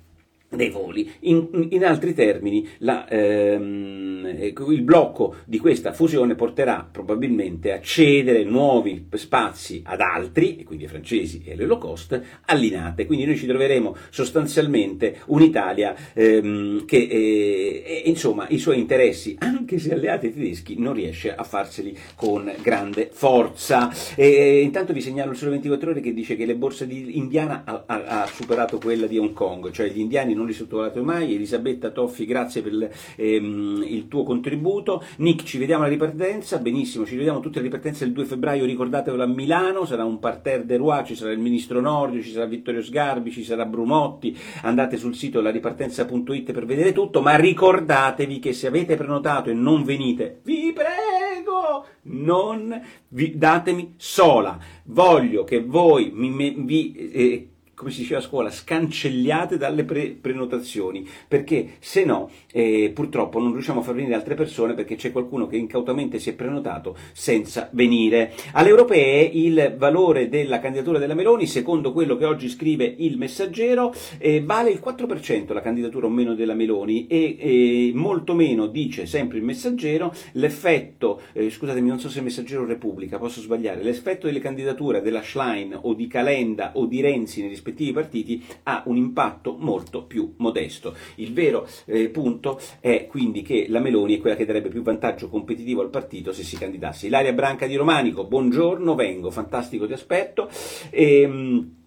dei 0.49 0.69
voli. 0.69 1.09
In, 1.21 1.67
in 1.69 1.85
altri 1.85 2.13
termini, 2.13 2.67
la, 2.79 3.07
ehm, 3.07 4.51
il 4.69 4.81
blocco 4.81 5.35
di 5.45 5.59
questa 5.59 5.93
fusione 5.93 6.35
porterà 6.35 6.87
probabilmente 6.89 7.71
a 7.71 7.81
cedere 7.81 8.43
nuovi 8.43 9.07
spazi 9.13 9.81
ad 9.85 10.01
altri, 10.01 10.63
quindi 10.63 10.85
ai 10.85 10.89
francesi 10.89 11.43
e 11.45 11.55
cost, 11.77 12.19
allinate. 12.45 13.05
Quindi 13.05 13.25
noi 13.25 13.37
ci 13.37 13.45
troveremo 13.45 13.95
sostanzialmente 14.09 15.19
un'Italia 15.27 15.95
ehm, 16.13 16.85
che, 16.85 16.97
eh, 16.97 18.03
insomma, 18.05 18.47
i 18.49 18.57
suoi 18.57 18.79
interessi, 18.79 19.35
anche 19.39 19.77
se 19.77 19.93
alleati 19.93 20.33
tedeschi, 20.33 20.75
non 20.79 20.93
riesce 20.93 21.33
a 21.33 21.43
farseli 21.43 21.95
con 22.15 22.51
grande 22.61 23.09
forza. 23.11 23.91
E, 24.15 24.61
intanto 24.61 24.93
vi 24.93 25.01
segnalo 25.01 25.31
il 25.31 25.37
solo 25.37 25.51
24 25.51 25.91
ore 25.91 26.01
che 26.01 26.13
dice 26.13 26.35
che 26.35 26.45
le 26.45 26.55
borse 26.55 26.87
di 26.87 27.17
Indiana 27.17 27.63
ha, 27.65 27.83
ha, 27.85 28.21
ha 28.21 28.25
superato 28.25 28.77
quella 28.77 29.07
di 29.07 29.17
Hong 29.17 29.33
Kong, 29.33 29.71
cioè 29.71 29.89
gli 29.89 29.99
indiani 29.99 30.33
non 30.39 30.47
li 30.47 30.53
sottovalutate 30.53 31.01
mai. 31.01 31.35
Elisabetta 31.35 31.91
Toffi, 31.91 32.25
grazie 32.25 32.61
per 32.61 32.89
ehm, 33.17 33.83
il 33.85 34.07
tuo 34.07 34.23
contributo. 34.23 35.03
Nick, 35.17 35.43
ci 35.43 35.57
vediamo 35.57 35.83
alla 35.83 35.91
ripartenza. 35.91 36.57
Benissimo, 36.57 37.05
ci 37.05 37.17
vediamo 37.17 37.39
tutte 37.41 37.59
le 37.59 37.65
ripartenze 37.65 38.05
il 38.05 38.13
2 38.13 38.25
febbraio, 38.25 38.65
ricordatevelo 38.65 39.23
a 39.23 39.27
Milano, 39.27 39.85
sarà 39.85 40.05
un 40.05 40.19
parterre 40.19 40.65
de 40.65 40.77
Roi, 40.77 41.05
ci 41.05 41.15
sarà 41.15 41.31
il 41.31 41.39
ministro 41.39 41.81
Nordio, 41.81 42.21
ci 42.21 42.31
sarà 42.31 42.45
Vittorio 42.45 42.81
Sgarbi, 42.81 43.31
ci 43.31 43.43
sarà 43.43 43.65
Brumotti. 43.65 44.35
Andate 44.63 44.97
sul 44.97 45.15
sito 45.15 45.41
laripartenza.it 45.41 46.51
per 46.51 46.65
vedere 46.65 46.93
tutto, 46.93 47.21
ma 47.21 47.35
ricordatevi 47.35 48.39
che 48.39 48.53
se 48.53 48.67
avete 48.67 48.95
prenotato 48.95 49.49
e 49.49 49.53
non 49.53 49.83
venite, 49.83 50.39
vi 50.43 50.73
prego, 50.73 51.85
non 52.03 52.81
vi, 53.09 53.37
datemi 53.37 53.93
sola. 53.97 54.57
Voglio 54.85 55.43
che 55.43 55.61
voi 55.61 56.11
mi, 56.13 56.55
vi 56.57 56.93
eh, 56.93 57.49
come 57.79 57.91
si 57.91 58.01
diceva 58.01 58.19
a 58.19 58.23
scuola, 58.23 58.51
scancelliate 58.51 59.55
dalle 59.55 59.85
pre- 59.85 60.09
prenotazioni, 60.09 61.07
perché 61.25 61.75
se 61.79 62.03
no 62.03 62.29
eh, 62.51 62.91
purtroppo 62.93 63.39
non 63.39 63.53
riusciamo 63.53 63.79
a 63.79 63.83
far 63.83 63.95
venire 63.95 64.15
altre 64.15 64.35
persone 64.35 64.73
perché 64.73 64.97
c'è 64.97 65.13
qualcuno 65.13 65.47
che 65.47 65.55
incautamente 65.55 66.19
si 66.19 66.29
è 66.29 66.33
prenotato 66.33 66.97
senza 67.13 67.69
venire. 67.71 68.33
Alle 68.51 68.67
europee 68.67 69.21
il 69.23 69.75
valore 69.77 70.27
della 70.27 70.59
candidatura 70.59 70.99
della 70.99 71.13
Meloni, 71.13 71.47
secondo 71.47 71.93
quello 71.93 72.17
che 72.17 72.25
oggi 72.25 72.49
scrive 72.49 72.83
il 72.97 73.17
messaggero, 73.17 73.93
eh, 74.17 74.41
vale 74.43 74.71
il 74.71 74.81
4% 74.83 75.53
la 75.53 75.61
candidatura 75.61 76.07
o 76.07 76.09
meno 76.09 76.35
della 76.35 76.55
Meloni 76.55 77.07
e 77.07 77.37
eh, 77.39 77.91
molto 77.95 78.33
meno, 78.33 78.67
dice 78.67 79.05
sempre 79.05 79.37
il 79.37 79.45
messaggero, 79.45 80.13
l'effetto, 80.33 81.21
eh, 81.31 81.49
scusatemi 81.49 81.87
non 81.87 81.99
so 82.01 82.09
se 82.09 82.17
il 82.17 82.25
messaggero 82.25 82.65
Repubblica, 82.65 83.17
posso 83.17 83.39
sbagliare, 83.39 83.81
l'effetto 83.81 84.25
delle 84.25 84.39
candidature 84.39 85.01
della 85.01 85.21
Schlein 85.21 85.79
o 85.81 85.93
di 85.93 86.07
Calenda 86.07 86.71
o 86.73 86.85
di 86.85 86.99
Renzi 86.99 87.39
nei 87.39 87.49
rispettivi 87.69 87.91
partiti 87.91 88.45
ha 88.63 88.83
un 88.85 88.97
impatto 88.97 89.55
molto 89.57 90.03
più 90.03 90.33
modesto. 90.37 90.95
Il 91.15 91.33
vero 91.33 91.67
eh, 91.85 92.09
punto 92.09 92.59
è 92.79 93.07
quindi 93.07 93.41
che 93.41 93.67
la 93.69 93.79
Meloni 93.79 94.17
è 94.17 94.19
quella 94.19 94.35
che 94.35 94.45
darebbe 94.45 94.69
più 94.69 94.81
vantaggio 94.81 95.29
competitivo 95.29 95.81
al 95.81 95.89
partito 95.89 96.33
se 96.33 96.43
si 96.43 96.57
candidasse. 96.57 97.07
Ilaria 97.07 97.33
Branca 97.33 97.67
di 97.67 97.75
Romanico, 97.75 98.25
buongiorno, 98.25 98.95
vengo, 98.95 99.31
fantastico 99.31 99.85
ti 99.85 99.93
aspetto. 99.93 100.49
Ehm, 100.89 101.77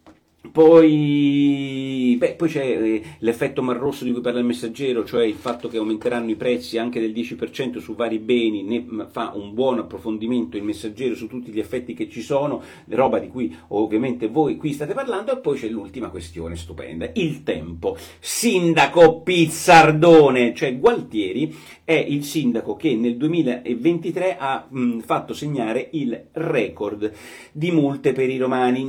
Poi, 0.52 2.14
beh, 2.18 2.34
poi 2.34 2.48
c'è 2.50 2.62
eh, 2.62 3.02
l'effetto 3.20 3.62
mar 3.62 3.78
rosso 3.78 4.04
di 4.04 4.12
cui 4.12 4.20
parla 4.20 4.40
il 4.40 4.44
messaggero, 4.44 5.02
cioè 5.02 5.24
il 5.24 5.34
fatto 5.34 5.66
che 5.66 5.78
aumenteranno 5.78 6.28
i 6.28 6.36
prezzi 6.36 6.76
anche 6.76 7.00
del 7.00 7.12
10% 7.12 7.78
su 7.78 7.94
vari 7.94 8.18
beni, 8.18 8.62
ne 8.62 9.06
fa 9.10 9.32
un 9.34 9.54
buon 9.54 9.78
approfondimento 9.78 10.58
il 10.58 10.62
messaggero 10.62 11.14
su 11.14 11.26
tutti 11.26 11.50
gli 11.50 11.58
effetti 11.58 11.94
che 11.94 12.10
ci 12.10 12.20
sono, 12.20 12.62
roba 12.88 13.18
di 13.18 13.28
cui 13.28 13.56
ovviamente 13.68 14.28
voi 14.28 14.58
qui 14.58 14.74
state 14.74 14.92
parlando, 14.92 15.32
e 15.32 15.38
poi 15.38 15.56
c'è 15.56 15.68
l'ultima 15.68 16.10
questione 16.10 16.54
stupenda, 16.54 17.08
il 17.14 17.42
tempo. 17.44 17.96
Sindaco 18.20 19.22
Pizzardone, 19.22 20.54
cioè 20.54 20.78
Gualtieri 20.78 21.56
è 21.84 21.94
il 21.94 22.24
sindaco 22.24 22.76
che 22.76 22.94
nel 22.94 23.16
2023 23.16 24.36
ha 24.38 24.66
mh, 24.68 24.98
fatto 25.00 25.32
segnare 25.32 25.88
il 25.92 26.28
record 26.32 27.10
di 27.52 27.70
multe 27.70 28.12
per 28.12 28.28
i 28.28 28.36
romani, 28.36 28.84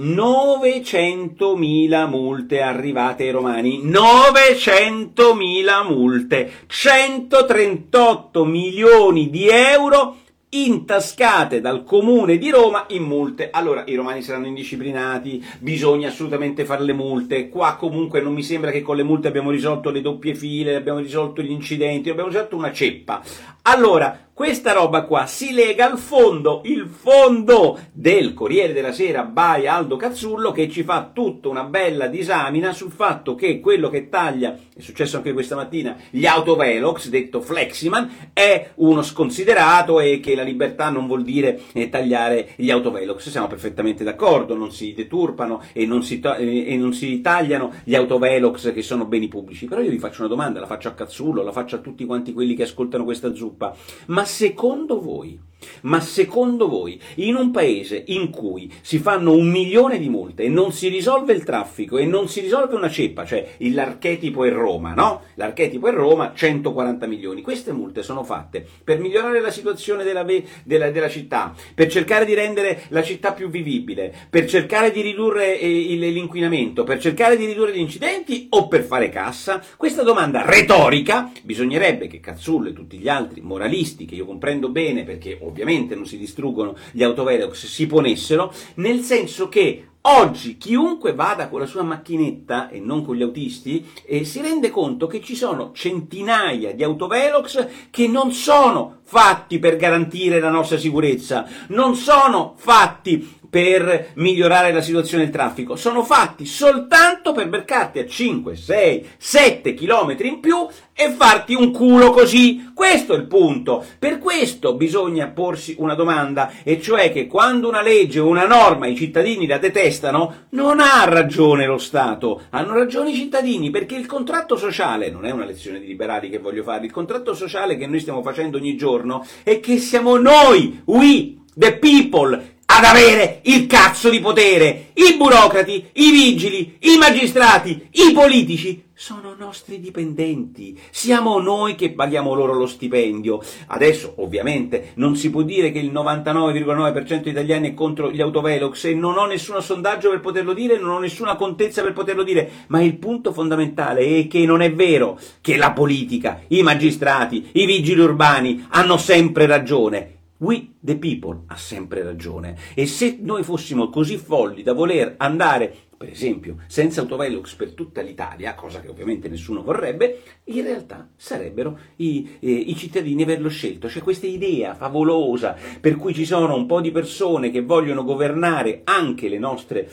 900.000 1.55 2.07
multe 2.07 2.61
arrivate 2.61 3.23
ai 3.23 3.31
romani, 3.31 3.81
900.000 3.83 5.87
multe, 5.87 6.51
138 6.67 8.45
milioni 8.45 9.29
di 9.29 9.47
euro 9.47 10.17
intascate 10.53 11.61
dal 11.61 11.83
comune 11.83 12.37
di 12.37 12.51
Roma 12.51 12.85
in 12.89 13.03
multe. 13.03 13.49
Allora 13.49 13.83
i 13.87 13.95
romani 13.95 14.21
saranno 14.21 14.47
indisciplinati, 14.47 15.43
bisogna 15.59 16.09
assolutamente 16.09 16.65
fare 16.65 16.83
le 16.83 16.93
multe. 16.93 17.49
Qua 17.49 17.75
comunque 17.75 18.21
non 18.21 18.33
mi 18.33 18.43
sembra 18.43 18.71
che 18.71 18.81
con 18.81 18.95
le 18.95 19.03
multe 19.03 19.27
abbiamo 19.27 19.49
risolto 19.49 19.89
le 19.89 20.01
doppie 20.01 20.35
file, 20.35 20.75
abbiamo 20.75 20.99
risolto 20.99 21.41
gli 21.41 21.51
incidenti, 21.51 22.09
abbiamo 22.09 22.29
risolto 22.29 22.55
una 22.55 22.71
ceppa. 22.71 23.21
Allora, 23.63 24.29
questa 24.35 24.73
roba 24.73 25.03
qua 25.03 25.27
si 25.27 25.53
lega 25.53 25.91
al 25.91 25.99
fondo, 25.99 26.61
il 26.65 26.87
fondo 26.87 27.79
del 27.91 28.33
Corriere 28.33 28.73
della 28.73 28.91
Sera 28.91 29.23
by 29.25 29.67
Aldo 29.67 29.95
Cazzullo 29.95 30.51
che 30.51 30.67
ci 30.69 30.81
fa 30.81 31.11
tutta 31.13 31.49
una 31.49 31.63
bella 31.65 32.07
disamina 32.07 32.73
sul 32.73 32.91
fatto 32.91 33.35
che 33.35 33.59
quello 33.59 33.91
che 33.91 34.09
taglia, 34.09 34.57
è 34.75 34.81
successo 34.81 35.17
anche 35.17 35.33
questa 35.33 35.55
mattina, 35.55 35.95
gli 36.09 36.25
autovelox, 36.25 37.09
detto 37.09 37.41
Fleximan, 37.41 38.31
è 38.33 38.71
uno 38.75 39.03
sconsiderato 39.03 39.99
e 39.99 40.19
che 40.19 40.33
la 40.33 40.41
libertà 40.41 40.89
non 40.89 41.05
vuol 41.05 41.21
dire 41.21 41.61
eh, 41.71 41.89
tagliare 41.89 42.53
gli 42.55 42.71
autovelox. 42.71 43.29
Siamo 43.29 43.45
perfettamente 43.45 44.03
d'accordo, 44.03 44.55
non 44.55 44.71
si 44.71 44.93
deturpano 44.95 45.61
e 45.73 45.85
non 45.85 46.01
si, 46.01 46.19
to- 46.19 46.33
e 46.33 46.75
non 46.75 46.93
si 46.93 47.21
tagliano 47.21 47.71
gli 47.83 47.93
autovelox 47.93 48.73
che 48.73 48.81
sono 48.81 49.05
beni 49.05 49.27
pubblici. 49.27 49.67
Però 49.67 49.79
io 49.79 49.91
vi 49.91 49.99
faccio 49.99 50.21
una 50.21 50.29
domanda, 50.29 50.59
la 50.59 50.65
faccio 50.65 50.87
a 50.87 50.93
Cazzullo, 50.93 51.43
la 51.43 51.51
faccio 51.51 51.75
a 51.75 51.79
tutti 51.79 52.03
quanti 52.03 52.33
quelli 52.33 52.55
che 52.55 52.63
ascoltano 52.63 53.03
questa 53.03 53.35
zuppa. 53.35 53.75
Ma 54.07 54.22
ma 54.23 54.29
secondo 54.29 55.01
voi 55.01 55.37
ma 55.81 55.99
secondo 55.99 56.67
voi, 56.67 56.99
in 57.15 57.35
un 57.35 57.51
paese 57.51 58.03
in 58.07 58.29
cui 58.29 58.71
si 58.81 58.99
fanno 58.99 59.33
un 59.33 59.49
milione 59.49 59.99
di 59.99 60.09
multe 60.09 60.43
e 60.43 60.49
non 60.49 60.71
si 60.71 60.87
risolve 60.87 61.33
il 61.33 61.43
traffico 61.43 61.97
e 61.97 62.05
non 62.05 62.27
si 62.27 62.41
risolve 62.41 62.75
una 62.75 62.89
ceppa, 62.89 63.25
cioè 63.25 63.55
l'archetipo 63.59 64.43
è 64.43 64.51
Roma, 64.51 64.93
no? 64.93 65.23
L'archetipo 65.35 65.87
è 65.87 65.91
Roma, 65.91 66.33
140 66.33 67.05
milioni. 67.07 67.41
Queste 67.41 67.71
multe 67.71 68.03
sono 68.03 68.23
fatte 68.23 68.65
per 68.83 68.99
migliorare 68.99 69.41
la 69.41 69.51
situazione 69.51 70.03
della, 70.03 70.25
della, 70.63 70.91
della 70.91 71.09
città, 71.09 71.53
per 71.73 71.87
cercare 71.87 72.25
di 72.25 72.33
rendere 72.33 72.83
la 72.89 73.03
città 73.03 73.33
più 73.33 73.49
vivibile, 73.49 74.13
per 74.29 74.47
cercare 74.47 74.91
di 74.91 75.01
ridurre 75.01 75.59
eh, 75.59 75.95
l'inquinamento, 75.95 76.83
per 76.83 76.99
cercare 76.99 77.37
di 77.37 77.45
ridurre 77.45 77.73
gli 77.73 77.79
incidenti 77.79 78.47
o 78.49 78.67
per 78.67 78.83
fare 78.83 79.09
cassa? 79.09 79.61
Questa 79.77 80.03
domanda 80.03 80.45
retorica 80.45 81.31
bisognerebbe 81.41 82.07
che 82.07 82.19
Cazzullo 82.19 82.69
e 82.69 82.73
tutti 82.73 82.97
gli 82.97 83.09
altri 83.09 83.41
moralisti, 83.41 84.05
che 84.13 84.19
io 84.19 84.25
comprendo 84.25 84.69
bene 84.69 85.03
perché 85.03 85.39
ovviamente 85.41 85.95
non 85.95 86.05
si 86.05 86.17
distruggono 86.17 86.75
gli 86.91 87.03
autovelox, 87.03 87.65
si 87.65 87.87
ponessero, 87.87 88.53
nel 88.75 88.99
senso 89.01 89.49
che 89.49 89.87
Oggi 90.05 90.57
chiunque 90.57 91.13
vada 91.13 91.47
con 91.47 91.61
la 91.61 91.65
sua 91.65 91.81
macchinetta 91.81 92.67
e 92.67 92.81
non 92.81 93.05
con 93.05 93.15
gli 93.15 93.21
autisti 93.21 93.89
eh, 94.05 94.25
si 94.25 94.41
rende 94.41 94.69
conto 94.69 95.07
che 95.07 95.21
ci 95.21 95.33
sono 95.33 95.71
centinaia 95.71 96.73
di 96.73 96.83
autovelox 96.83 97.67
che 97.89 98.09
non 98.09 98.33
sono 98.33 98.97
fatti 99.03 99.59
per 99.59 99.77
garantire 99.77 100.41
la 100.41 100.49
nostra 100.49 100.77
sicurezza, 100.77 101.47
non 101.69 101.95
sono 101.95 102.53
fatti 102.57 103.39
per 103.53 104.13
migliorare 104.15 104.71
la 104.71 104.81
situazione 104.81 105.25
del 105.25 105.31
traffico, 105.31 105.75
sono 105.75 106.01
fatti 106.01 106.43
soltanto 106.43 107.33
per 107.33 107.49
beccarti 107.49 107.99
a 107.99 108.07
5, 108.07 108.55
6, 108.55 109.09
7 109.15 109.75
km 109.75 110.15
in 110.21 110.39
più 110.39 110.65
e 110.91 111.11
farti 111.11 111.53
un 111.53 111.71
culo 111.71 112.09
così. 112.09 112.71
Questo 112.73 113.13
è 113.13 113.17
il 113.17 113.27
punto. 113.27 113.85
Per 113.99 114.17
questo 114.17 114.73
bisogna 114.73 115.27
porsi 115.27 115.75
una 115.77 115.93
domanda, 115.93 116.51
e 116.63 116.81
cioè 116.81 117.11
che 117.11 117.27
quando 117.27 117.69
una 117.69 117.83
legge 117.83 118.19
o 118.19 118.27
una 118.27 118.47
norma 118.47 118.87
i 118.87 118.95
cittadini 118.95 119.45
la 119.45 119.59
detestano, 119.59 120.45
non 120.49 120.79
ha 120.79 121.03
ragione 121.03 121.67
lo 121.67 121.77
Stato, 121.77 122.45
hanno 122.49 122.73
ragione 122.73 123.11
i 123.11 123.15
cittadini, 123.15 123.69
perché 123.69 123.93
il 123.93 124.07
contratto 124.07 124.55
sociale, 124.55 125.11
non 125.11 125.27
è 125.27 125.31
una 125.31 125.45
lezione 125.45 125.79
di 125.79 125.85
liberali 125.85 126.27
che 126.27 126.39
voglio 126.39 126.63
fare, 126.63 126.85
il 126.85 126.91
contratto 126.91 127.35
sociale 127.35 127.77
che 127.77 127.85
noi 127.85 127.99
stiamo 127.99 128.23
facendo 128.23 128.57
ogni 128.57 128.75
giorno 128.75 129.23
è 129.43 129.59
che 129.59 129.77
siamo 129.77 130.17
noi, 130.17 130.81
we, 130.85 131.35
the 131.55 131.77
people, 131.77 132.52
ad 132.65 132.83
avere 132.83 133.39
il 133.43 133.67
cazzo 133.67 134.09
di 134.09 134.19
potere. 134.19 134.91
I 134.93 135.15
burocrati, 135.17 135.89
i 135.93 136.11
vigili, 136.11 136.77
i 136.79 136.97
magistrati, 136.97 137.89
i 137.91 138.11
politici 138.13 138.83
sono 138.95 139.35
nostri 139.37 139.79
dipendenti. 139.81 140.79
Siamo 140.89 141.39
noi 141.39 141.75
che 141.75 141.91
paghiamo 141.91 142.33
loro 142.33 142.53
lo 142.53 142.67
stipendio. 142.67 143.41
Adesso, 143.67 144.13
ovviamente, 144.17 144.91
non 144.95 145.15
si 145.17 145.29
può 145.29 145.41
dire 145.41 145.71
che 145.71 145.79
il 145.79 145.91
99,9% 145.91 147.21
degli 147.21 147.27
italiani 147.29 147.71
è 147.71 147.73
contro 147.73 148.11
gli 148.11 148.21
autovelox 148.21 148.85
e 148.85 148.93
non 148.93 149.17
ho 149.17 149.25
nessun 149.25 149.61
sondaggio 149.61 150.09
per 150.09 150.21
poterlo 150.21 150.53
dire, 150.53 150.79
non 150.79 150.91
ho 150.91 150.99
nessuna 150.99 151.35
contezza 151.35 151.81
per 151.81 151.91
poterlo 151.91 152.23
dire, 152.23 152.49
ma 152.67 152.81
il 152.81 152.95
punto 152.97 153.33
fondamentale 153.33 154.19
è 154.19 154.27
che 154.27 154.45
non 154.45 154.61
è 154.61 154.71
vero 154.71 155.19
che 155.41 155.57
la 155.57 155.71
politica, 155.71 156.41
i 156.47 156.61
magistrati, 156.61 157.49
i 157.53 157.65
vigili 157.65 157.99
urbani 157.99 158.67
hanno 158.69 158.97
sempre 158.97 159.47
ragione. 159.47 160.21
We 160.43 160.73
the 160.83 160.97
people 160.97 161.43
ha 161.47 161.55
sempre 161.55 162.03
ragione 162.03 162.57
e 162.75 162.85
se 162.85 163.17
noi 163.21 163.43
fossimo 163.43 163.87
così 163.89 164.17
folli 164.17 164.61
da 164.61 164.73
voler 164.73 165.15
andare, 165.15 165.73
per 165.95 166.09
esempio, 166.09 166.57
senza 166.67 166.99
autovelox 166.99 167.55
per 167.55 167.71
tutta 167.71 168.01
l'Italia, 168.01 168.53
cosa 168.53 168.81
che 168.81 168.89
ovviamente 168.89 169.29
nessuno 169.29 169.63
vorrebbe, 169.63 170.21
in 170.43 170.63
realtà 170.63 171.07
sarebbero 171.15 171.79
i, 171.95 172.37
eh, 172.41 172.51
i 172.51 172.75
cittadini 172.75 173.23
averlo 173.23 173.47
scelto. 173.47 173.87
C'è 173.87 174.01
questa 174.01 174.27
idea 174.27 174.75
favolosa 174.75 175.55
per 175.79 175.95
cui 175.95 176.13
ci 176.13 176.25
sono 176.25 176.53
un 176.57 176.65
po' 176.65 176.81
di 176.81 176.91
persone 176.91 177.49
che 177.49 177.61
vogliono 177.61 178.03
governare 178.03 178.81
anche 178.83 179.29
le 179.29 179.39
nostre 179.39 179.89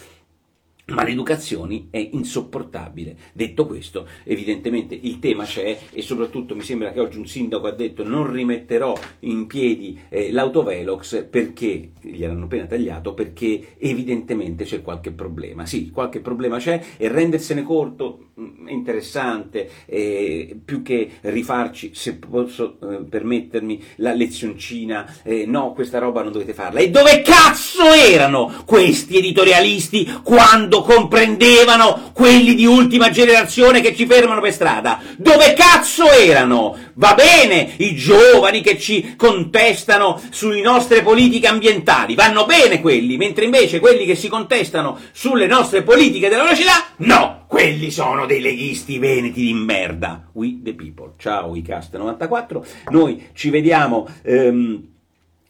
ma 0.90 1.04
l'educazione 1.04 1.86
è 1.90 2.08
insopportabile. 2.12 3.16
Detto 3.32 3.66
questo, 3.66 4.06
evidentemente 4.24 4.98
il 5.00 5.18
tema 5.18 5.44
c'è 5.44 5.78
e 5.92 6.02
soprattutto 6.02 6.54
mi 6.54 6.62
sembra 6.62 6.92
che 6.92 7.00
oggi 7.00 7.18
un 7.18 7.26
sindaco 7.26 7.66
ha 7.66 7.72
detto 7.72 8.06
non 8.06 8.30
rimetterò 8.30 8.96
in 9.20 9.46
piedi 9.46 9.98
eh, 10.08 10.32
l'autovelox 10.32 11.24
perché 11.24 11.92
gliel'hanno 12.00 12.44
appena 12.44 12.66
tagliato, 12.66 13.14
perché 13.14 13.74
evidentemente 13.78 14.64
c'è 14.64 14.82
qualche 14.82 15.10
problema. 15.10 15.66
Sì, 15.66 15.90
qualche 15.90 16.20
problema 16.20 16.58
c'è 16.58 16.80
e 16.96 17.08
rendersene 17.08 17.62
corto 17.62 18.30
mm, 18.38 18.66
è 18.66 18.72
interessante, 18.72 19.68
eh, 19.86 20.58
più 20.64 20.82
che 20.82 21.10
rifarci, 21.22 21.90
se 21.94 22.16
posso 22.16 22.78
eh, 22.80 23.04
permettermi, 23.04 23.82
la 23.96 24.12
lezioncina, 24.12 25.20
eh, 25.22 25.44
no, 25.46 25.72
questa 25.72 25.98
roba 25.98 26.22
non 26.22 26.32
dovete 26.32 26.54
farla. 26.54 26.80
E 26.80 26.90
dove 26.90 27.22
cazzo 27.22 27.84
erano 27.92 28.52
questi 28.64 29.18
editorialisti 29.18 30.20
quando 30.22 30.79
comprendevano 30.82 32.10
quelli 32.12 32.54
di 32.54 32.66
ultima 32.66 33.10
generazione 33.10 33.80
che 33.80 33.94
ci 33.94 34.06
fermano 34.06 34.40
per 34.40 34.52
strada? 34.52 35.00
Dove 35.16 35.54
cazzo 35.54 36.10
erano? 36.10 36.76
Va 36.94 37.14
bene 37.14 37.74
i 37.78 37.94
giovani 37.94 38.60
che 38.60 38.78
ci 38.78 39.14
contestano 39.16 40.20
sulle 40.30 40.60
nostre 40.60 41.02
politiche 41.02 41.46
ambientali, 41.46 42.14
vanno 42.14 42.46
bene 42.46 42.80
quelli, 42.80 43.16
mentre 43.16 43.44
invece 43.44 43.80
quelli 43.80 44.04
che 44.04 44.14
si 44.14 44.28
contestano 44.28 44.98
sulle 45.12 45.46
nostre 45.46 45.82
politiche 45.82 46.28
della 46.28 46.42
velocità, 46.42 46.84
no! 46.98 47.38
Quelli 47.50 47.90
sono 47.90 48.26
dei 48.26 48.40
leghisti 48.40 48.98
veneti 48.98 49.42
di 49.42 49.52
merda. 49.52 50.28
We 50.34 50.60
the 50.62 50.72
people. 50.72 51.14
Ciao, 51.18 51.56
iCast94. 51.56 52.64
Noi 52.90 53.26
ci 53.32 53.50
vediamo. 53.50 54.06
Ehm, 54.22 54.90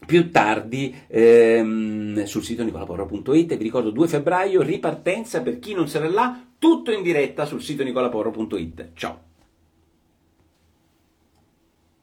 più 0.04 0.30
tardi 0.30 0.94
ehm, 1.06 2.24
sul 2.24 2.42
sito 2.42 2.62
nicolaporro.it. 2.62 3.56
Vi 3.56 3.62
ricordo 3.62 3.90
2 3.90 4.08
febbraio, 4.08 4.62
ripartenza 4.62 5.40
per 5.42 5.58
chi 5.58 5.74
non 5.74 5.88
sarà 5.88 6.08
là, 6.08 6.44
tutto 6.58 6.90
in 6.90 7.02
diretta 7.02 7.44
sul 7.44 7.62
sito 7.62 7.82
nicolaporro.it. 7.82 8.90
Ciao! 8.94 9.29